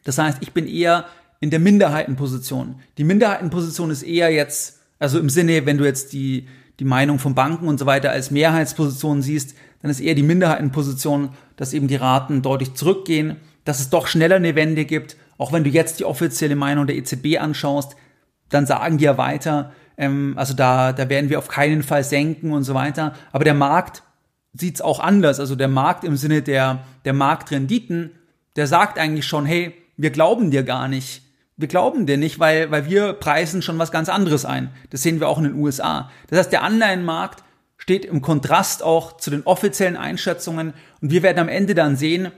Das 0.03 0.17
heißt, 0.17 0.37
ich 0.41 0.53
bin 0.53 0.67
eher 0.67 1.05
in 1.39 1.49
der 1.49 1.59
Minderheitenposition. 1.59 2.79
Die 2.97 3.03
Minderheitenposition 3.03 3.91
ist 3.91 4.03
eher 4.03 4.31
jetzt, 4.31 4.79
also 4.99 5.19
im 5.19 5.29
Sinne, 5.29 5.65
wenn 5.65 5.77
du 5.77 5.83
jetzt 5.83 6.13
die, 6.13 6.47
die 6.79 6.85
Meinung 6.85 7.19
von 7.19 7.35
Banken 7.35 7.67
und 7.67 7.77
so 7.77 7.85
weiter 7.85 8.11
als 8.11 8.31
Mehrheitsposition 8.31 9.21
siehst, 9.21 9.55
dann 9.81 9.91
ist 9.91 9.99
eher 9.99 10.15
die 10.15 10.23
Minderheitenposition, 10.23 11.31
dass 11.57 11.73
eben 11.73 11.89
die 11.89 11.97
Raten 11.97 12.41
deutlich 12.41 12.73
zurückgehen, 12.73 13.35
dass 13.65 13.81
es 13.81 13.89
doch 13.89 14.07
schneller 14.07 14.37
eine 14.37 14.55
Wende 14.55 14.85
gibt. 14.85 15.17
Auch 15.37 15.51
wenn 15.51 15.65
du 15.65 15.69
jetzt 15.69 15.99
die 15.99 16.05
offizielle 16.05 16.55
Meinung 16.55 16.87
der 16.87 16.95
EZB 16.95 17.37
anschaust, 17.39 17.97
dann 18.47 18.65
sagen 18.65 18.97
die 18.97 19.03
ja 19.03 19.17
weiter, 19.17 19.73
ähm, 19.97 20.33
also 20.37 20.53
da, 20.53 20.93
da 20.93 21.09
werden 21.09 21.29
wir 21.29 21.39
auf 21.39 21.47
keinen 21.47 21.83
Fall 21.83 22.03
senken 22.03 22.51
und 22.51 22.63
so 22.63 22.73
weiter. 22.73 23.13
Aber 23.31 23.43
der 23.43 23.53
Markt 23.53 24.03
sieht 24.53 24.75
es 24.75 24.81
auch 24.81 24.99
anders. 24.99 25.39
Also 25.39 25.55
der 25.55 25.67
Markt 25.67 26.03
im 26.03 26.17
Sinne 26.17 26.41
der, 26.41 26.83
der 27.05 27.13
Marktrenditen, 27.13 28.11
der 28.55 28.67
sagt 28.67 28.99
eigentlich 28.99 29.25
schon, 29.25 29.45
hey, 29.45 29.73
wir 29.97 30.11
glauben 30.11 30.51
dir 30.51 30.63
gar 30.63 30.87
nicht. 30.87 31.23
Wir 31.57 31.67
glauben 31.67 32.05
dir 32.05 32.17
nicht, 32.17 32.39
weil, 32.39 32.71
weil 32.71 32.89
wir 32.89 33.13
preisen 33.13 33.61
schon 33.61 33.77
was 33.77 33.91
ganz 33.91 34.09
anderes 34.09 34.43
ein. 34.45 34.71
Das 34.89 35.03
sehen 35.03 35.19
wir 35.19 35.29
auch 35.29 35.37
in 35.37 35.43
den 35.43 35.55
USA. 35.55 36.09
Das 36.27 36.39
heißt, 36.39 36.51
der 36.51 36.63
Anleihenmarkt 36.63 37.43
steht 37.77 38.05
im 38.05 38.21
Kontrast 38.21 38.81
auch 38.81 39.17
zu 39.17 39.29
den 39.29 39.43
offiziellen 39.43 39.97
Einschätzungen 39.97 40.73
und 41.01 41.11
wir 41.11 41.21
werden 41.21 41.39
am 41.39 41.49
Ende 41.49 41.75
dann 41.75 41.95
sehen, 41.95 42.31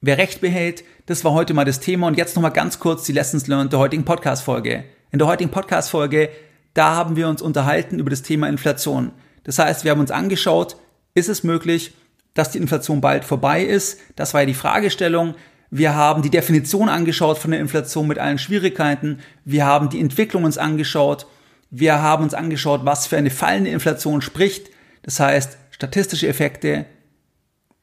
wer 0.00 0.18
Recht 0.18 0.40
behält. 0.40 0.84
Das 1.06 1.24
war 1.24 1.32
heute 1.32 1.54
mal 1.54 1.64
das 1.64 1.80
Thema 1.80 2.08
und 2.08 2.16
jetzt 2.16 2.34
nochmal 2.36 2.50
ganz 2.50 2.78
kurz 2.78 3.04
die 3.04 3.12
Lessons 3.12 3.46
learned 3.46 3.72
der 3.72 3.78
heutigen 3.78 4.04
Podcast-Folge. 4.04 4.84
In 5.12 5.18
der 5.18 5.28
heutigen 5.28 5.50
Podcast-Folge 5.50 6.28
da 6.76 6.94
haben 6.94 7.16
wir 7.16 7.28
uns 7.28 7.42
unterhalten 7.42 7.98
über 7.98 8.10
das 8.10 8.22
Thema 8.22 8.48
Inflation. 8.48 9.12
Das 9.44 9.58
heißt, 9.58 9.84
wir 9.84 9.90
haben 9.92 10.00
uns 10.00 10.10
angeschaut, 10.10 10.76
ist 11.14 11.28
es 11.28 11.44
möglich, 11.44 11.94
dass 12.34 12.50
die 12.50 12.58
Inflation 12.58 13.00
bald 13.00 13.24
vorbei 13.24 13.62
ist. 13.62 13.98
Das 14.14 14.34
war 14.34 14.42
ja 14.42 14.46
die 14.46 14.54
Fragestellung. 14.54 15.34
Wir 15.70 15.94
haben 15.94 16.22
die 16.22 16.30
Definition 16.30 16.88
angeschaut 16.88 17.38
von 17.38 17.50
der 17.50 17.60
Inflation 17.60 18.06
mit 18.06 18.18
allen 18.18 18.38
Schwierigkeiten. 18.38 19.20
Wir 19.44 19.64
haben 19.64 19.88
die 19.88 20.00
Entwicklung 20.00 20.44
uns 20.44 20.58
angeschaut. 20.58 21.26
Wir 21.70 22.02
haben 22.02 22.24
uns 22.24 22.34
angeschaut, 22.34 22.84
was 22.84 23.06
für 23.06 23.16
eine 23.16 23.30
fallende 23.30 23.70
Inflation 23.70 24.20
spricht. 24.20 24.70
Das 25.02 25.18
heißt, 25.18 25.56
statistische 25.70 26.28
Effekte, 26.28 26.86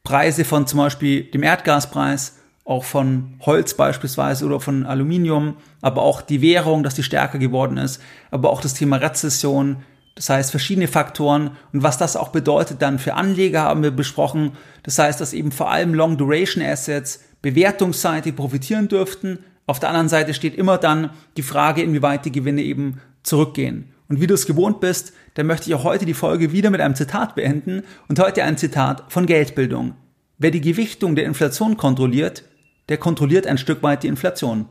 Preise 0.04 0.44
von 0.44 0.66
zum 0.66 0.78
Beispiel 0.78 1.24
dem 1.24 1.42
Erdgaspreis, 1.42 2.38
auch 2.64 2.84
von 2.84 3.34
Holz 3.40 3.74
beispielsweise 3.74 4.46
oder 4.46 4.58
von 4.58 4.86
Aluminium, 4.86 5.56
aber 5.82 6.02
auch 6.02 6.22
die 6.22 6.40
Währung, 6.40 6.82
dass 6.82 6.94
die 6.94 7.02
stärker 7.02 7.38
geworden 7.38 7.76
ist, 7.76 8.00
aber 8.30 8.50
auch 8.50 8.62
das 8.62 8.74
Thema 8.74 8.96
Rezession, 8.96 9.76
das 10.14 10.30
heißt 10.30 10.50
verschiedene 10.50 10.88
Faktoren 10.88 11.50
und 11.72 11.82
was 11.82 11.98
das 11.98 12.16
auch 12.16 12.28
bedeutet 12.28 12.80
dann 12.80 12.98
für 12.98 13.14
Anleger 13.14 13.62
haben 13.62 13.82
wir 13.82 13.90
besprochen. 13.90 14.52
Das 14.84 14.98
heißt, 14.98 15.20
dass 15.20 15.32
eben 15.32 15.50
vor 15.50 15.70
allem 15.70 15.92
Long 15.92 16.16
Duration 16.16 16.62
Assets 16.62 17.20
bewertungsseitig 17.42 18.36
profitieren 18.36 18.88
dürften. 18.88 19.40
Auf 19.66 19.80
der 19.80 19.88
anderen 19.88 20.08
Seite 20.08 20.32
steht 20.32 20.54
immer 20.54 20.78
dann 20.78 21.10
die 21.36 21.42
Frage, 21.42 21.82
inwieweit 21.82 22.24
die 22.24 22.32
Gewinne 22.32 22.62
eben 22.62 23.00
zurückgehen. 23.24 23.92
Und 24.08 24.20
wie 24.20 24.26
du 24.26 24.34
es 24.34 24.46
gewohnt 24.46 24.80
bist, 24.80 25.12
dann 25.34 25.46
möchte 25.46 25.68
ich 25.68 25.74
auch 25.74 25.84
heute 25.84 26.06
die 26.06 26.14
Folge 26.14 26.52
wieder 26.52 26.70
mit 26.70 26.80
einem 26.80 26.94
Zitat 26.94 27.34
beenden 27.34 27.82
und 28.08 28.18
heute 28.20 28.44
ein 28.44 28.56
Zitat 28.56 29.04
von 29.08 29.26
Geldbildung. 29.26 29.94
Wer 30.38 30.50
die 30.50 30.60
Gewichtung 30.60 31.16
der 31.16 31.24
Inflation 31.24 31.76
kontrolliert, 31.76 32.44
der 32.88 32.98
kontrolliert 32.98 33.46
ein 33.46 33.58
Stück 33.58 33.82
weit 33.82 34.02
die 34.02 34.08
Inflation. 34.08 34.66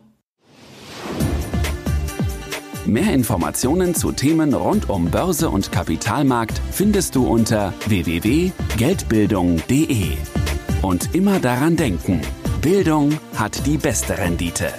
Mehr 2.86 3.14
Informationen 3.14 3.96
zu 3.96 4.12
Themen 4.12 4.54
rund 4.54 4.90
um 4.90 5.10
Börse 5.10 5.50
und 5.50 5.72
Kapitalmarkt 5.72 6.60
findest 6.72 7.16
du 7.16 7.26
unter 7.26 7.74
www.geldbildung.de. 7.88 10.18
Und 10.82 11.16
immer 11.16 11.40
daran 11.40 11.78
denken, 11.78 12.20
Bildung 12.62 13.18
hat 13.36 13.66
die 13.66 13.78
beste 13.78 14.18
Rendite. 14.18 14.74